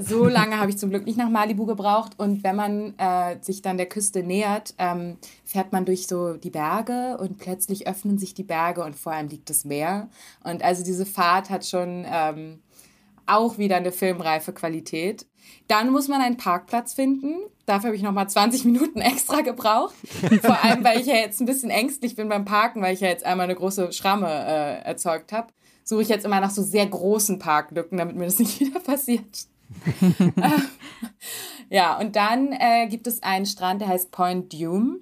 [0.00, 2.12] So lange habe ich zum Glück nicht nach Malibu gebraucht.
[2.16, 6.50] Und wenn man äh, sich dann der Küste nähert, ähm, fährt man durch so die
[6.50, 10.08] Berge und plötzlich öffnen sich die Berge und vor allem liegt das Meer.
[10.44, 12.60] Und also diese Fahrt hat schon ähm,
[13.28, 15.26] auch wieder eine filmreife Qualität.
[15.66, 17.36] Dann muss man einen Parkplatz finden.
[17.66, 19.94] Dafür habe ich nochmal 20 Minuten extra gebraucht.
[20.42, 23.08] Vor allem, weil ich ja jetzt ein bisschen ängstlich bin beim Parken, weil ich ja
[23.08, 25.48] jetzt einmal eine große Schramme äh, erzeugt habe.
[25.84, 29.46] Suche ich jetzt immer nach so sehr großen Parklücken, damit mir das nicht wieder passiert.
[31.70, 34.98] ja, und dann äh, gibt es einen Strand, der heißt Point Dume.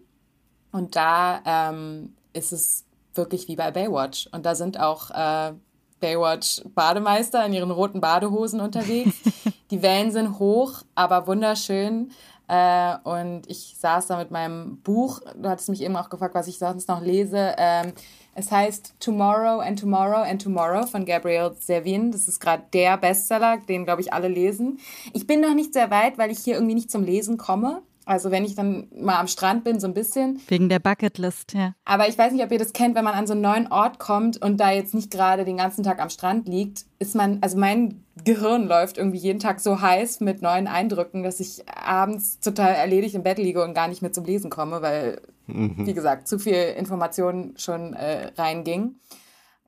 [0.72, 4.28] Und da ähm, ist es wirklich wie bei Baywatch.
[4.32, 5.52] Und da sind auch äh,
[6.00, 9.16] Baywatch-Bademeister in ihren roten Badehosen unterwegs.
[9.70, 12.10] Die Wellen sind hoch, aber wunderschön.
[12.48, 15.20] Äh, und ich saß da mit meinem Buch.
[15.34, 17.54] Du hattest mich eben auch gefragt, was ich sonst noch lese.
[17.58, 17.92] Ähm,
[18.38, 22.12] es heißt Tomorrow and Tomorrow and Tomorrow von Gabriel Servin.
[22.12, 24.78] Das ist gerade der Bestseller, den, glaube ich, alle lesen.
[25.14, 27.82] Ich bin noch nicht sehr weit, weil ich hier irgendwie nicht zum Lesen komme.
[28.08, 30.40] Also wenn ich dann mal am Strand bin, so ein bisschen.
[30.46, 31.74] Wegen der Bucketlist, ja.
[31.84, 33.98] Aber ich weiß nicht, ob ihr das kennt, wenn man an so einen neuen Ort
[33.98, 37.58] kommt und da jetzt nicht gerade den ganzen Tag am Strand liegt, ist man, also
[37.58, 42.74] mein Gehirn läuft irgendwie jeden Tag so heiß mit neuen Eindrücken, dass ich abends total
[42.74, 45.74] erledigt im Bett liege und gar nicht mehr zum Lesen komme, weil, mhm.
[45.84, 49.00] wie gesagt, zu viel Information schon äh, reinging.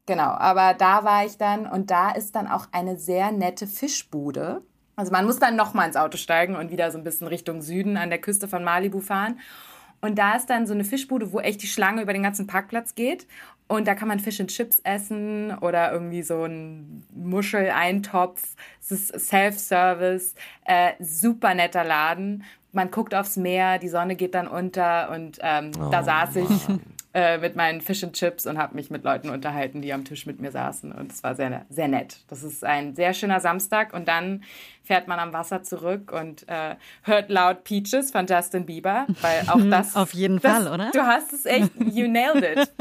[0.06, 4.62] Genau, aber da war ich dann und da ist dann auch eine sehr nette Fischbude
[4.98, 7.96] also man muss dann nochmal ins Auto steigen und wieder so ein bisschen Richtung Süden
[7.96, 9.38] an der Küste von Malibu fahren.
[10.00, 12.96] Und da ist dann so eine Fischbude, wo echt die Schlange über den ganzen Parkplatz
[12.96, 13.28] geht.
[13.68, 18.42] Und da kann man Fish and Chips essen oder irgendwie so ein Muscheleintopf.
[18.80, 20.34] Es ist Self-Service,
[20.64, 22.42] äh, super netter Laden.
[22.72, 26.68] Man guckt aufs Meer, die Sonne geht dann unter und ähm, oh, da saß ich.
[26.68, 26.80] Mann
[27.14, 30.26] äh, mit meinen Fish and Chips und habe mich mit Leuten unterhalten, die am Tisch
[30.26, 30.92] mit mir saßen.
[30.92, 32.18] Und es war sehr, sehr nett.
[32.28, 33.94] Das ist ein sehr schöner Samstag.
[33.94, 34.44] Und dann
[34.82, 39.60] fährt man am Wasser zurück und äh, hört laut Peaches von Justin Bieber, weil auch
[39.70, 39.96] das.
[39.96, 40.90] Auf jeden das, Fall, oder?
[40.92, 42.72] Du hast es echt, you nailed it.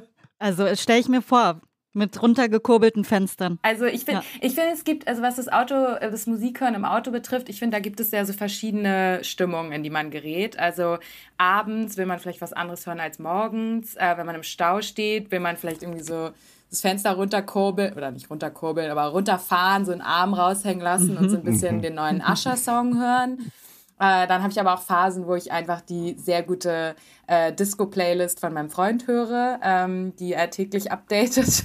[0.38, 1.62] Also stelle ich mir vor,
[1.96, 3.58] mit runtergekurbelten Fenstern.
[3.62, 4.46] Also ich finde, ja.
[4.46, 7.76] ich finde, es gibt, also was das Auto, das Musikhören im Auto betrifft, ich finde,
[7.76, 10.58] da gibt es ja so verschiedene Stimmungen, in die man gerät.
[10.58, 10.98] Also
[11.38, 13.96] abends will man vielleicht was anderes hören als morgens.
[13.96, 16.30] Äh, wenn man im Stau steht, will man vielleicht irgendwie so
[16.70, 21.36] das Fenster runterkurbeln, oder nicht runterkurbeln, aber runterfahren, so einen Arm raushängen lassen und so
[21.36, 23.50] ein bisschen den neuen Usher-Song hören.
[23.98, 26.94] Äh, dann habe ich aber auch Phasen, wo ich einfach die sehr gute
[27.26, 31.64] äh, Disco-Playlist von meinem Freund höre, ähm, die er täglich updatet.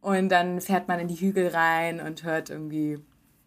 [0.00, 2.98] Und dann fährt man in die Hügel rein und hört irgendwie,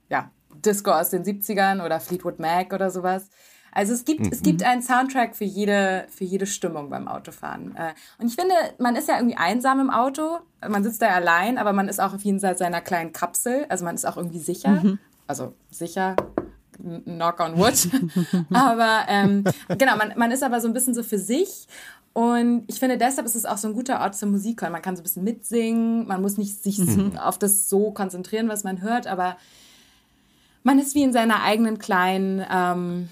[0.10, 3.30] ja, Disco aus den 70ern oder Fleetwood Mac oder sowas.
[3.74, 4.30] Also es gibt, mhm.
[4.32, 7.76] es gibt einen Soundtrack für jede, für jede Stimmung beim Autofahren.
[7.76, 10.40] Äh, und ich finde, man ist ja irgendwie einsam im Auto.
[10.66, 13.66] Man sitzt da allein, aber man ist auch auf jeden Fall seiner kleinen Kapsel.
[13.68, 14.82] Also man ist auch irgendwie sicher.
[14.82, 15.00] Mhm.
[15.28, 16.16] Also sicher,
[17.06, 17.88] knock on wood.
[18.54, 19.44] aber ähm,
[19.78, 21.68] genau, man, man ist aber so ein bisschen so für sich.
[22.14, 24.72] Und ich finde, deshalb ist es auch so ein guter Ort zum Musik hören.
[24.72, 27.18] Man kann so ein bisschen mitsingen, man muss nicht sich mhm.
[27.18, 29.36] auf das so konzentrieren, was man hört, aber
[30.64, 33.10] man ist wie in seiner eigenen kleinen, ähm,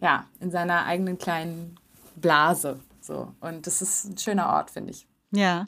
[0.00, 1.78] ja, in seiner eigenen kleinen
[2.16, 2.80] Blase.
[3.00, 3.32] So.
[3.40, 5.06] Und das ist ein schöner Ort, finde ich.
[5.30, 5.66] Ja.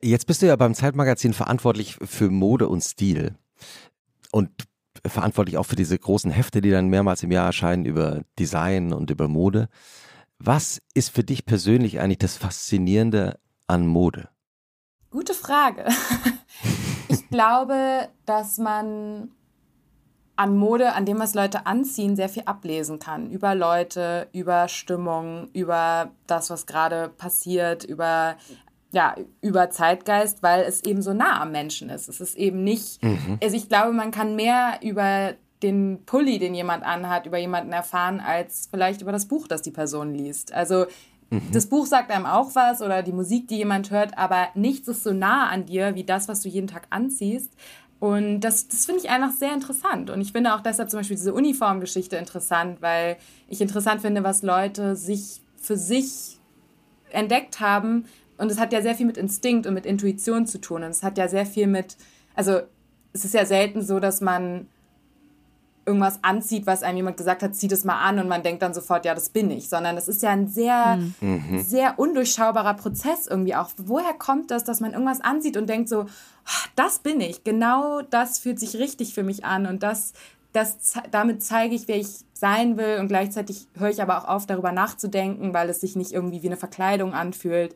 [0.00, 3.34] Jetzt bist du ja beim Zeitmagazin verantwortlich für Mode und Stil.
[4.30, 4.50] Und
[5.10, 9.10] verantwortlich auch für diese großen Hefte, die dann mehrmals im Jahr erscheinen über Design und
[9.10, 9.68] über Mode.
[10.38, 14.28] Was ist für dich persönlich eigentlich das Faszinierende an Mode?
[15.10, 15.86] Gute Frage.
[17.10, 19.30] Ich glaube, dass man
[20.36, 23.30] an Mode, an dem, was Leute anziehen, sehr viel ablesen kann.
[23.30, 28.36] Über Leute, über Stimmung, über das, was gerade passiert, über
[28.90, 32.08] ja, über Zeitgeist, weil es eben so nah am Menschen ist.
[32.08, 33.38] Es ist eben nicht, mhm.
[33.42, 38.20] also ich glaube, man kann mehr über den Pulli, den jemand anhat, über jemanden erfahren,
[38.20, 40.52] als vielleicht über das Buch, das die Person liest.
[40.52, 40.86] Also
[41.30, 41.42] mhm.
[41.52, 45.02] das Buch sagt einem auch was oder die Musik, die jemand hört, aber nichts ist
[45.02, 47.52] so nah an dir wie das, was du jeden Tag anziehst.
[48.00, 50.10] Und das, das finde ich einfach sehr interessant.
[50.10, 53.16] Und ich finde auch deshalb zum Beispiel diese Uniformgeschichte interessant, weil
[53.48, 56.38] ich interessant finde, was Leute sich für sich
[57.10, 58.04] entdeckt haben,
[58.38, 60.84] und es hat ja sehr viel mit Instinkt und mit Intuition zu tun.
[60.84, 61.96] Und es hat ja sehr viel mit,
[62.34, 62.60] also
[63.12, 64.68] es ist ja selten so, dass man
[65.84, 68.74] irgendwas anzieht, was einem jemand gesagt hat, zieh das mal an und man denkt dann
[68.74, 71.64] sofort, ja, das bin ich, sondern es ist ja ein sehr, mhm.
[71.64, 73.70] sehr undurchschaubarer Prozess irgendwie auch.
[73.78, 78.02] Woher kommt das, dass man irgendwas ansieht und denkt so, ah, das bin ich, genau
[78.02, 80.12] das fühlt sich richtig für mich an und das,
[80.52, 80.76] das,
[81.10, 84.72] damit zeige ich, wer ich sein will und gleichzeitig höre ich aber auch auf, darüber
[84.72, 87.74] nachzudenken, weil es sich nicht irgendwie wie eine Verkleidung anfühlt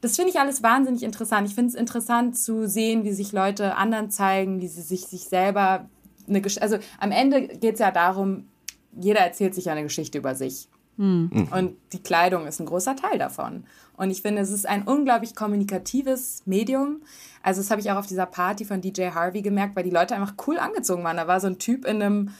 [0.00, 1.48] das finde ich alles wahnsinnig interessant.
[1.48, 5.24] Ich finde es interessant zu sehen, wie sich Leute anderen zeigen, wie sie sich, sich
[5.24, 5.88] selber
[6.28, 6.62] eine Geschichte.
[6.62, 8.46] Also am Ende geht es ja darum,
[8.92, 10.68] jeder erzählt sich ja eine Geschichte über sich.
[10.96, 11.48] Mhm.
[11.52, 13.64] Und die Kleidung ist ein großer Teil davon.
[13.96, 17.02] Und ich finde, es ist ein unglaublich kommunikatives Medium.
[17.42, 20.16] Also, das habe ich auch auf dieser Party von DJ Harvey gemerkt, weil die Leute
[20.16, 21.16] einfach cool angezogen waren.
[21.16, 22.30] Da war so ein Typ in einem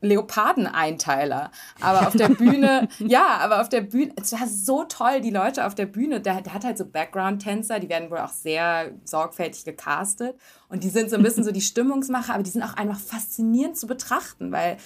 [0.00, 1.50] Leopardeneinteiler.
[1.80, 5.66] Aber auf der Bühne, ja, aber auf der Bühne, es war so toll, die Leute
[5.66, 9.64] auf der Bühne, der, der hat halt so Background-Tänzer, die werden wohl auch sehr sorgfältig
[9.64, 10.36] gecastet.
[10.68, 13.76] Und die sind so ein bisschen so die Stimmungsmacher, aber die sind auch einfach faszinierend
[13.76, 14.76] zu betrachten, weil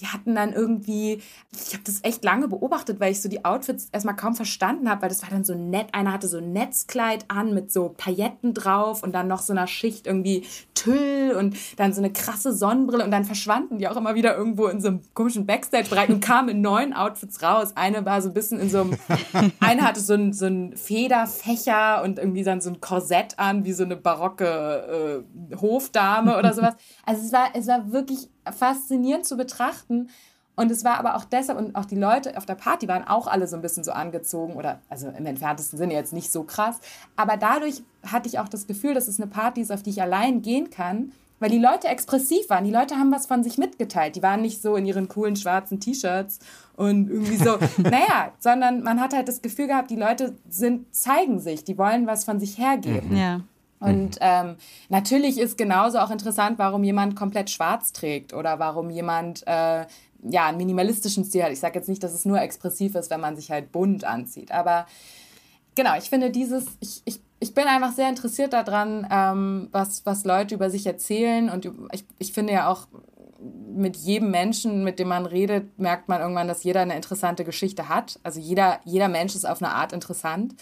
[0.00, 1.20] die hatten dann irgendwie,
[1.52, 5.02] ich habe das echt lange beobachtet, weil ich so die Outfits erstmal kaum verstanden habe,
[5.02, 5.88] weil das war dann so nett.
[5.92, 9.66] Einer hatte so ein Netzkleid an mit so Pailletten drauf und dann noch so einer
[9.66, 10.44] Schicht irgendwie
[10.74, 14.66] Tüll und dann so eine krasse Sonnenbrille und dann verschwanden die auch immer wieder irgendwo
[14.68, 17.72] in so einem komischen Backstage-Bereich und kamen in neuen Outfits raus.
[17.74, 18.96] Eine war so ein bisschen in so einem,
[19.60, 23.72] eine hatte so ein, so ein Federfächer und irgendwie dann so ein Korsett an, wie
[23.72, 26.74] so eine barocke äh, Hofdame oder sowas.
[27.04, 30.08] Also es war, es war wirklich faszinierend zu betrachten.
[30.56, 33.26] Und es war aber auch deshalb, und auch die Leute auf der Party waren auch
[33.26, 36.80] alle so ein bisschen so angezogen oder, also im entferntesten Sinne jetzt nicht so krass.
[37.16, 40.02] Aber dadurch hatte ich auch das Gefühl, dass es eine Party ist, auf die ich
[40.02, 42.64] allein gehen kann, weil die Leute expressiv waren.
[42.64, 44.14] Die Leute haben was von sich mitgeteilt.
[44.16, 46.38] Die waren nicht so in ihren coolen schwarzen T-Shirts
[46.76, 51.40] und irgendwie so, naja, sondern man hat halt das Gefühl gehabt, die Leute sind, zeigen
[51.40, 53.16] sich, die wollen was von sich hergeben.
[53.16, 53.40] Ja.
[53.80, 54.20] Und mhm.
[54.20, 54.56] ähm,
[54.90, 59.86] natürlich ist genauso auch interessant, warum jemand komplett schwarz trägt oder warum jemand äh,
[60.22, 61.52] ja einen minimalistischen Stil hat.
[61.52, 64.52] Ich sage jetzt nicht, dass es nur expressiv ist, wenn man sich halt bunt anzieht,
[64.52, 64.86] aber
[65.74, 70.24] genau, ich finde dieses, ich, ich, ich bin einfach sehr interessiert daran, ähm, was, was
[70.24, 72.86] Leute über sich erzählen und ich, ich finde ja auch
[73.74, 77.88] mit jedem Menschen, mit dem man redet, merkt man irgendwann, dass jeder eine interessante Geschichte
[77.88, 78.20] hat.
[78.22, 80.54] Also jeder, jeder Mensch ist auf eine Art interessant.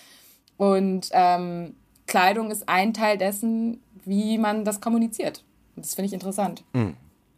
[0.57, 1.75] Und ähm,
[2.09, 5.45] Kleidung ist ein Teil dessen, wie man das kommuniziert.
[5.77, 6.65] Und das finde ich interessant.
[6.73, 6.97] Mhm.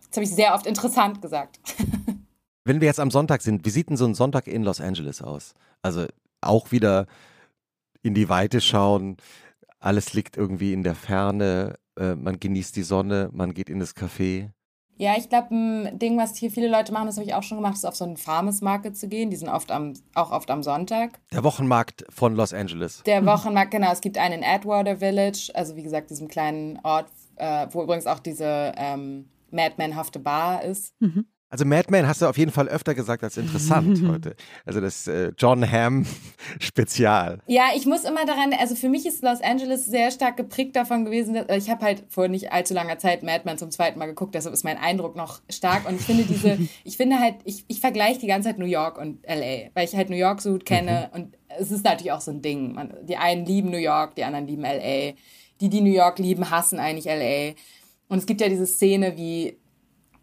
[0.09, 1.61] Das habe ich sehr oft interessant gesagt.
[2.65, 5.23] Wenn wir jetzt am Sonntag sind, wie sieht denn so ein Sonntag in Los Angeles
[5.23, 5.55] aus?
[5.83, 6.07] Also
[6.41, 7.07] auch wieder
[8.03, 9.17] in die Weite schauen.
[9.79, 11.75] Alles liegt irgendwie in der Ferne.
[11.99, 14.51] Äh, man genießt die Sonne, man geht in das Café.
[15.01, 17.57] Ja, ich glaube, ein Ding, was hier viele Leute machen, das habe ich auch schon
[17.57, 19.31] gemacht, ist auf so einen Farmers Market zu gehen.
[19.31, 21.19] Die sind oft am, auch oft am Sonntag.
[21.33, 23.03] Der Wochenmarkt von Los Angeles.
[23.07, 23.91] Der Wochenmarkt, genau.
[23.93, 28.07] Es gibt einen in Atwater Village, also wie gesagt, diesem kleinen Ort, äh, wo übrigens
[28.07, 30.93] auch diese ähm, Madman-hafte Bar ist.
[31.01, 31.25] Mhm.
[31.51, 34.37] Also Madman hast du auf jeden Fall öfter gesagt als interessant heute.
[34.65, 36.07] Also das äh, John Hamm
[36.61, 37.41] Spezial.
[37.49, 41.05] Ja, ich muss immer daran, also für mich ist Los Angeles sehr stark geprägt davon
[41.05, 44.37] gewesen, dass, ich habe halt vor nicht allzu langer Zeit Madman zum zweiten Mal geguckt,
[44.37, 47.81] deshalb ist mein Eindruck noch stark und ich finde diese, ich finde halt, ich, ich
[47.81, 50.65] vergleiche die ganze Zeit New York und LA, weil ich halt New York so gut
[50.65, 51.21] kenne mhm.
[51.21, 52.75] und es ist natürlich auch so ein Ding.
[52.75, 55.15] Man, die einen lieben New York, die anderen lieben LA.
[55.61, 57.55] Die, die New York lieben, hassen eigentlich LA.
[58.09, 59.59] Und es gibt ja diese Szene, wie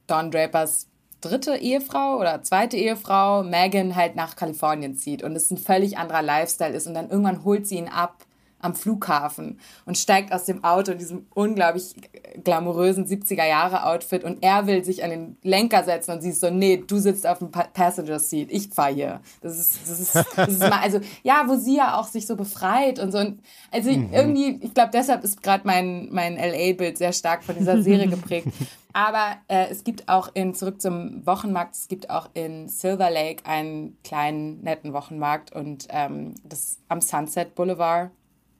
[0.07, 0.87] Don Drapers
[1.27, 6.21] dritte Ehefrau oder zweite Ehefrau Megan halt nach Kalifornien zieht und es ein völlig anderer
[6.21, 8.26] Lifestyle ist und dann irgendwann holt sie ihn ab
[8.59, 11.95] am Flughafen und steigt aus dem Auto in diesem unglaublich
[12.43, 16.83] glamourösen 70er-Jahre-Outfit und er will sich an den Lenker setzen und sie ist so, nee,
[16.85, 19.21] du sitzt auf dem Passenger Seat, ich fahre hier.
[19.41, 22.35] Das ist, das ist, das ist mal, also, ja, wo sie ja auch sich so
[22.35, 23.19] befreit und so.
[23.19, 23.41] Und
[23.71, 24.09] also mhm.
[24.11, 28.47] irgendwie, ich glaube, deshalb ist gerade mein, mein LA-Bild sehr stark von dieser Serie geprägt.
[28.93, 33.45] Aber äh, es gibt auch in, zurück zum Wochenmarkt, es gibt auch in Silver Lake
[33.45, 38.09] einen kleinen, netten Wochenmarkt und ähm, das am Sunset Boulevard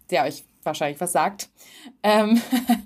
[0.10, 1.50] der euch wahrscheinlich was sagt.
[2.04, 2.40] Ähm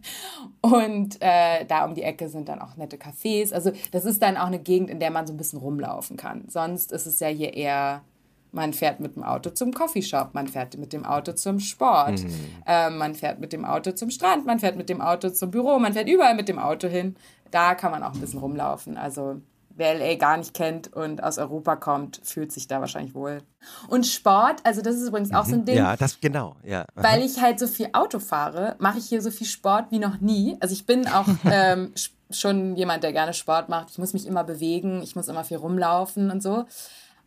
[0.62, 3.54] und äh, da um die Ecke sind dann auch nette Cafés.
[3.54, 6.46] Also das ist dann auch eine Gegend, in der man so ein bisschen rumlaufen kann.
[6.48, 8.04] Sonst ist es ja hier eher,
[8.54, 12.34] man fährt mit dem Auto zum Coffeeshop, man fährt mit dem Auto zum Sport, mhm.
[12.66, 15.80] äh, man fährt mit dem Auto zum Strand, man fährt mit dem Auto zum Büro,
[15.80, 17.16] man fährt überall mit dem Auto hin.
[17.50, 18.98] Da kann man auch ein bisschen rumlaufen.
[18.98, 19.42] Also
[19.82, 23.40] wer LA gar nicht kennt und aus Europa kommt, fühlt sich da wahrscheinlich wohl.
[23.88, 25.66] Und Sport, also das ist übrigens auch so ein mhm.
[25.66, 25.78] Ding.
[25.78, 26.86] Ja, das genau, ja.
[26.94, 30.22] Weil ich halt so viel Auto fahre, mache ich hier so viel Sport wie noch
[30.22, 30.56] nie.
[30.60, 31.94] Also ich bin auch ähm,
[32.30, 33.90] schon jemand, der gerne Sport macht.
[33.90, 36.66] Ich muss mich immer bewegen, ich muss immer viel rumlaufen und so.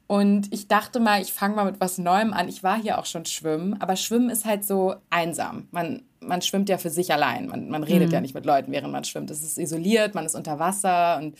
[0.06, 2.48] Und ich dachte mal, ich fange mal mit was Neuem an.
[2.48, 5.66] Ich war hier auch schon schwimmen, aber Schwimmen ist halt so einsam.
[5.70, 7.48] Man, man schwimmt ja für sich allein.
[7.48, 8.14] Man, man redet mhm.
[8.14, 9.30] ja nicht mit Leuten, während man schwimmt.
[9.30, 11.36] Es ist isoliert, man ist unter Wasser und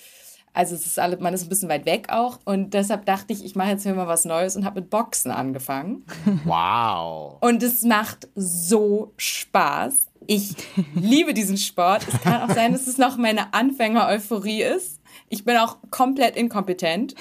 [0.54, 3.44] also es ist alle, man ist ein bisschen weit weg auch und deshalb dachte ich,
[3.44, 6.04] ich mache jetzt hier mal was Neues und habe mit Boxen angefangen.
[6.44, 7.38] Wow.
[7.40, 10.06] Und es macht so Spaß.
[10.26, 10.54] Ich
[10.94, 12.06] liebe diesen Sport.
[12.06, 15.00] Es kann auch sein, dass es noch meine Anfänger-Euphorie ist.
[15.28, 17.14] Ich bin auch komplett inkompetent.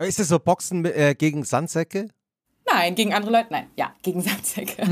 [0.00, 2.08] Ist es so Boxen äh, gegen Sandsäcke?
[2.72, 3.66] Nein, gegen andere Leute, nein.
[3.76, 4.82] Ja, gegen Sandsäcke.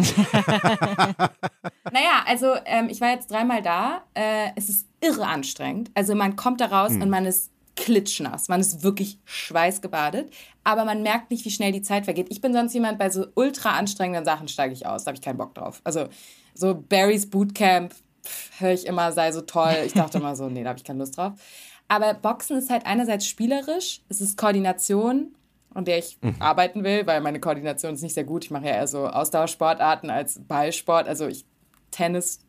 [1.93, 4.03] naja, also ähm, ich war jetzt dreimal da.
[4.15, 5.91] Äh, es ist irre anstrengend.
[5.95, 7.03] Also man kommt da raus hm.
[7.03, 8.49] und man ist klitschnass.
[8.49, 10.31] Man ist wirklich schweißgebadet,
[10.65, 12.27] aber man merkt nicht, wie schnell die Zeit vergeht.
[12.31, 15.05] Ich bin sonst jemand, bei so ultra anstrengenden Sachen steige ich aus.
[15.05, 15.81] Da habe ich keinen Bock drauf.
[15.83, 16.09] Also
[16.55, 17.95] so Barry's Bootcamp
[18.59, 19.75] höre ich immer, sei so toll.
[19.87, 21.33] Ich dachte immer so, nee, da habe ich keine Lust drauf.
[21.89, 25.35] Aber Boxen ist halt einerseits spielerisch, es ist Koordination,
[25.73, 26.37] an der ich mhm.
[26.39, 28.45] arbeiten will, weil meine Koordination ist nicht sehr gut.
[28.45, 31.09] Ich mache ja eher so Ausdauersportarten als Ballsport.
[31.09, 31.47] Also ich
[31.91, 32.41] Tennis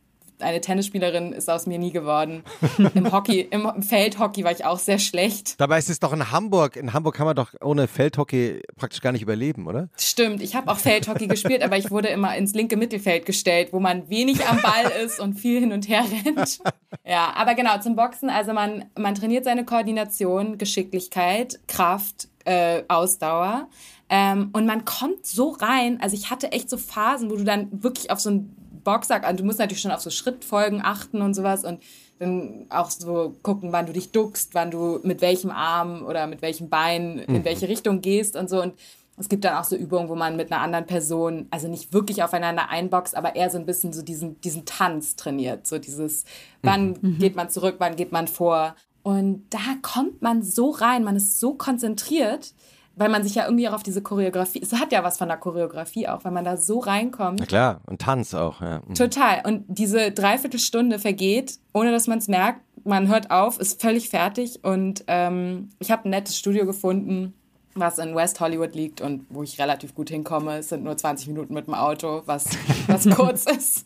[0.42, 2.44] eine Tennisspielerin ist aus mir nie geworden.
[2.94, 5.60] Im Hockey, im Feldhockey war ich auch sehr schlecht.
[5.60, 6.76] Dabei ist es doch in Hamburg.
[6.76, 9.90] In Hamburg kann man doch ohne Feldhockey praktisch gar nicht überleben, oder?
[9.98, 13.80] Stimmt, ich habe auch Feldhockey gespielt, aber ich wurde immer ins linke Mittelfeld gestellt, wo
[13.80, 16.60] man wenig am Ball ist und viel hin und her rennt.
[17.06, 23.68] Ja, aber genau, zum Boxen, also man, man trainiert seine Koordination, Geschicklichkeit, Kraft, äh, Ausdauer.
[24.10, 27.70] Ähm, und man kommt so rein, also ich hatte echt so Phasen, wo du dann
[27.72, 29.38] wirklich auf so ein Boxsack an.
[29.38, 31.82] Du musst natürlich schon auf so Schrittfolgen achten und sowas und
[32.20, 36.42] dann auch so gucken, wann du dich duckst, wann du mit welchem Arm oder mit
[36.42, 37.46] welchem Bein in mhm.
[37.46, 38.62] welche Richtung gehst und so.
[38.62, 38.76] Und
[39.18, 42.24] es gibt dann auch so Übungen, wo man mit einer anderen Person, also nicht wirklich
[42.24, 45.68] aufeinander einboxt, aber eher so ein bisschen so diesen, diesen Tanz trainiert.
[45.68, 46.26] So dieses,
[46.62, 47.18] wann mhm.
[47.20, 48.76] geht man zurück, wann geht man vor.
[49.04, 52.54] Und da kommt man so rein, man ist so konzentriert
[52.96, 55.38] weil man sich ja irgendwie auch auf diese Choreografie, es hat ja was von der
[55.38, 57.40] Choreografie auch, weil man da so reinkommt.
[57.40, 58.82] Na klar, und Tanz auch, ja.
[58.88, 58.96] Mhm.
[58.96, 59.42] Total.
[59.46, 62.62] Und diese Dreiviertelstunde vergeht, ohne dass man es merkt.
[62.84, 67.34] Man hört auf, ist völlig fertig und ähm, ich habe ein nettes Studio gefunden,
[67.76, 70.58] was in West Hollywood liegt und wo ich relativ gut hinkomme.
[70.58, 72.46] Es sind nur 20 Minuten mit dem Auto, was,
[72.88, 73.86] was kurz ist.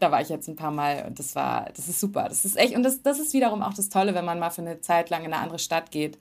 [0.00, 2.26] Da war ich jetzt ein paar Mal und das war, das ist super.
[2.28, 4.62] Das ist echt, und das, das ist wiederum auch das Tolle, wenn man mal für
[4.62, 6.18] eine Zeit lang in eine andere Stadt geht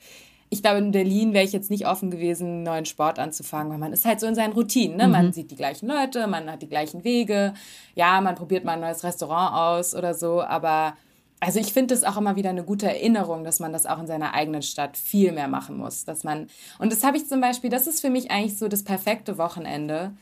[0.49, 3.79] ich glaube, in Berlin wäre ich jetzt nicht offen gewesen, einen neuen Sport anzufangen, weil
[3.79, 4.97] man ist halt so in seinen Routinen.
[4.97, 5.07] Ne?
[5.07, 5.11] Mhm.
[5.11, 7.53] Man sieht die gleichen Leute, man hat die gleichen Wege.
[7.95, 10.95] Ja, man probiert mal ein neues Restaurant aus oder so, aber
[11.39, 14.07] also ich finde es auch immer wieder eine gute Erinnerung, dass man das auch in
[14.07, 16.03] seiner eigenen Stadt viel mehr machen muss.
[16.03, 16.47] Dass man,
[16.79, 20.13] und das habe ich zum Beispiel, das ist für mich eigentlich so das perfekte Wochenende.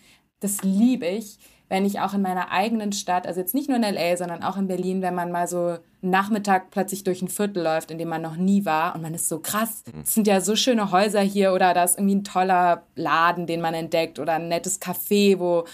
[0.41, 1.37] das liebe ich,
[1.67, 4.57] wenn ich auch in meiner eigenen Stadt, also jetzt nicht nur in LA, sondern auch
[4.57, 8.21] in Berlin, wenn man mal so Nachmittag plötzlich durch ein Viertel läuft, in dem man
[8.21, 9.83] noch nie war und man ist so krass.
[9.91, 10.01] Mhm.
[10.01, 13.61] Es sind ja so schöne Häuser hier oder da ist irgendwie ein toller Laden, den
[13.61, 15.65] man entdeckt oder ein nettes Café, wo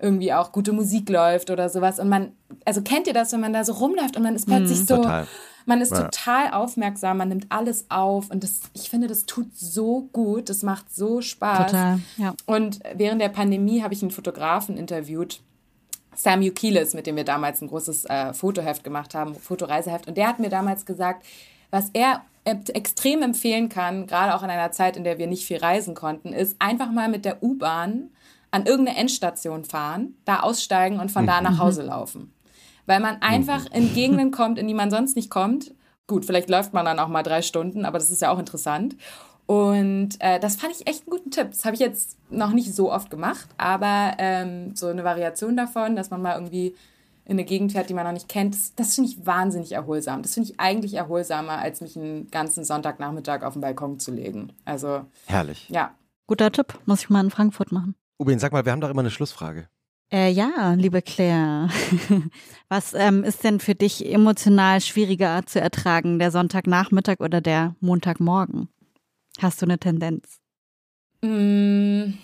[0.00, 1.98] irgendwie auch gute Musik läuft oder sowas.
[1.98, 2.32] Und man,
[2.64, 4.86] also kennt ihr das, wenn man da so rumläuft und man ist plötzlich mhm.
[4.86, 5.26] so, Total.
[5.66, 6.02] Man ist ja.
[6.02, 10.62] total aufmerksam, man nimmt alles auf und das, ich finde, das tut so gut, das
[10.62, 11.70] macht so Spaß.
[11.70, 12.34] Total, ja.
[12.46, 15.40] Und während der Pandemie habe ich einen Fotografen interviewt,
[16.14, 20.08] Sam Ukilis, mit dem wir damals ein großes äh, Fotoheft gemacht haben, Fotoreiseheft.
[20.08, 21.24] Und der hat mir damals gesagt,
[21.70, 25.58] was er extrem empfehlen kann, gerade auch in einer Zeit, in der wir nicht viel
[25.58, 28.10] reisen konnten, ist einfach mal mit der U-Bahn
[28.50, 32.32] an irgendeine Endstation fahren, da aussteigen und von da nach Hause laufen.
[32.90, 35.72] Weil man einfach in Gegenden kommt, in die man sonst nicht kommt.
[36.08, 38.96] Gut, vielleicht läuft man dann auch mal drei Stunden, aber das ist ja auch interessant.
[39.46, 41.52] Und äh, das fand ich echt einen guten Tipp.
[41.52, 45.94] Das habe ich jetzt noch nicht so oft gemacht, aber ähm, so eine Variation davon,
[45.94, 46.74] dass man mal irgendwie
[47.26, 50.22] in eine Gegend fährt, die man noch nicht kennt, das, das finde ich wahnsinnig erholsam.
[50.22, 54.52] Das finde ich eigentlich erholsamer, als mich einen ganzen Sonntagnachmittag auf den Balkon zu legen.
[54.64, 55.68] Also herrlich.
[55.68, 55.94] Ja.
[56.26, 57.94] Guter Tipp, muss ich mal in Frankfurt machen.
[58.18, 59.68] Ubin, sag mal, wir haben doch immer eine Schlussfrage.
[60.12, 61.68] Äh, ja, liebe Claire.
[62.68, 68.68] Was ähm, ist denn für dich emotional schwieriger zu ertragen, der Sonntagnachmittag oder der Montagmorgen?
[69.40, 70.40] Hast du eine Tendenz?
[71.22, 72.14] Mm,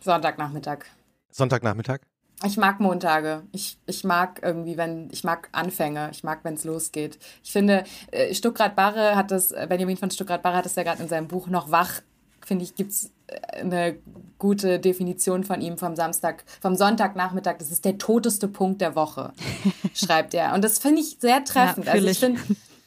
[0.00, 0.84] Sonntagnachmittag.
[1.32, 2.00] Sonntagnachmittag?
[2.44, 3.42] Ich mag Montage.
[3.50, 6.10] Ich, ich mag irgendwie, wenn, ich mag Anfänge.
[6.12, 7.18] Ich mag, wenn es losgeht.
[7.42, 11.02] Ich finde, äh, Stuckrad Barre hat das, Benjamin von Stuckrad Barre hat das ja gerade
[11.02, 12.02] in seinem Buch noch wach
[12.46, 13.08] finde ich, gibt es äh,
[13.60, 13.96] eine
[14.38, 17.56] gute Definition von ihm vom Samstag, vom Sonntagnachmittag.
[17.58, 19.32] Das ist der toteste Punkt der Woche,
[19.94, 20.54] schreibt er.
[20.54, 21.86] Und das finde ich sehr treffend.
[21.86, 22.40] Ja, also ich finde,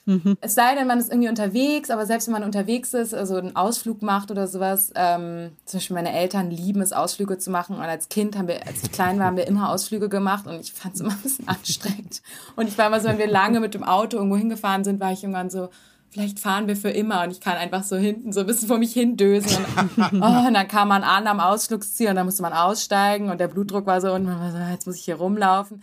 [0.06, 0.38] mhm.
[0.42, 3.56] es sei denn, man ist irgendwie unterwegs, aber selbst wenn man unterwegs ist, also einen
[3.56, 7.76] Ausflug macht oder sowas, ähm, zum Beispiel meine Eltern lieben es, Ausflüge zu machen.
[7.76, 10.60] Und als Kind haben wir, als ich klein war, haben wir immer Ausflüge gemacht und
[10.60, 12.22] ich fand es immer ein bisschen anstrengend.
[12.56, 15.12] Und ich war immer so, wenn wir lange mit dem Auto irgendwo hingefahren sind, war
[15.12, 15.70] ich irgendwann so,
[16.12, 18.78] vielleicht fahren wir für immer und ich kann einfach so hinten so ein bisschen vor
[18.78, 22.54] mich hindösen und, oh, und dann kam man an am Ausflugsziel und dann musste man
[22.54, 25.82] aussteigen und der Blutdruck war so und man war so, jetzt muss ich hier rumlaufen.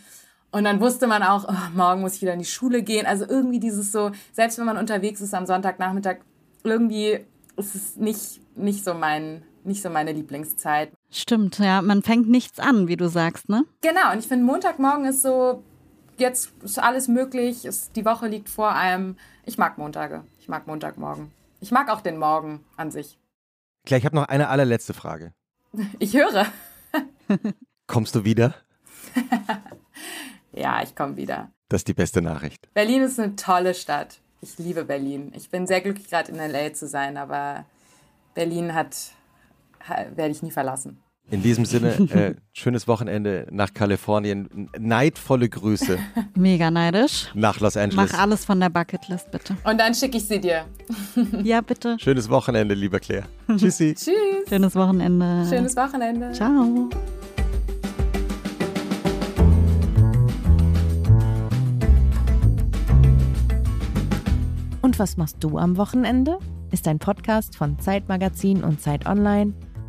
[0.53, 3.05] Und dann wusste man auch, oh, morgen muss ich wieder in die Schule gehen.
[3.05, 6.19] Also irgendwie dieses so, selbst wenn man unterwegs ist am Sonntagnachmittag,
[6.65, 7.21] irgendwie
[7.57, 10.93] ist es nicht, nicht so mein, nicht so meine Lieblingszeit.
[11.11, 13.65] Stimmt, ja, man fängt nichts an, wie du sagst, ne?
[13.83, 15.63] Genau, und ich finde, Montagmorgen ist so,
[16.17, 19.17] jetzt ist alles möglich, ist, die Woche liegt vor einem
[19.47, 20.25] ich mag Montage.
[20.39, 21.33] Ich mag Montagmorgen.
[21.61, 23.19] Ich mag auch den Morgen an sich.
[23.87, 25.33] Claire, ich habe noch eine allerletzte Frage.
[25.99, 26.47] Ich höre.
[27.87, 28.55] Kommst du wieder?
[30.53, 31.53] ja, ich komme wieder.
[31.69, 32.73] Das ist die beste Nachricht.
[32.75, 34.21] Berlin ist eine tolle Stadt.
[34.41, 35.33] Ich liebe Berlin.
[35.35, 37.67] Ich bin sehr glücklich, gerade in LA zu sein, aber
[38.35, 38.97] Berlin hat,
[39.87, 41.03] werde ich nie verlassen.
[41.29, 44.71] In diesem Sinne, äh, schönes Wochenende nach Kalifornien.
[44.79, 45.99] Neidvolle Grüße.
[46.37, 47.27] Mega neidisch.
[47.35, 48.13] Nach Los Angeles.
[48.13, 49.57] Mach alles von der Bucketlist, bitte.
[49.65, 50.67] Und dann schicke ich sie dir.
[51.43, 51.97] ja, bitte.
[51.99, 53.25] Schönes Wochenende, lieber Claire.
[53.57, 53.95] Tschüssi.
[53.95, 54.15] Tschüss.
[54.49, 55.45] Schönes Wochenende.
[55.49, 56.31] Schönes Wochenende.
[56.31, 56.91] Ciao.
[64.81, 66.39] Und was machst du am Wochenende?
[66.71, 69.55] Ist ein Podcast von Zeitmagazin und Zeit Online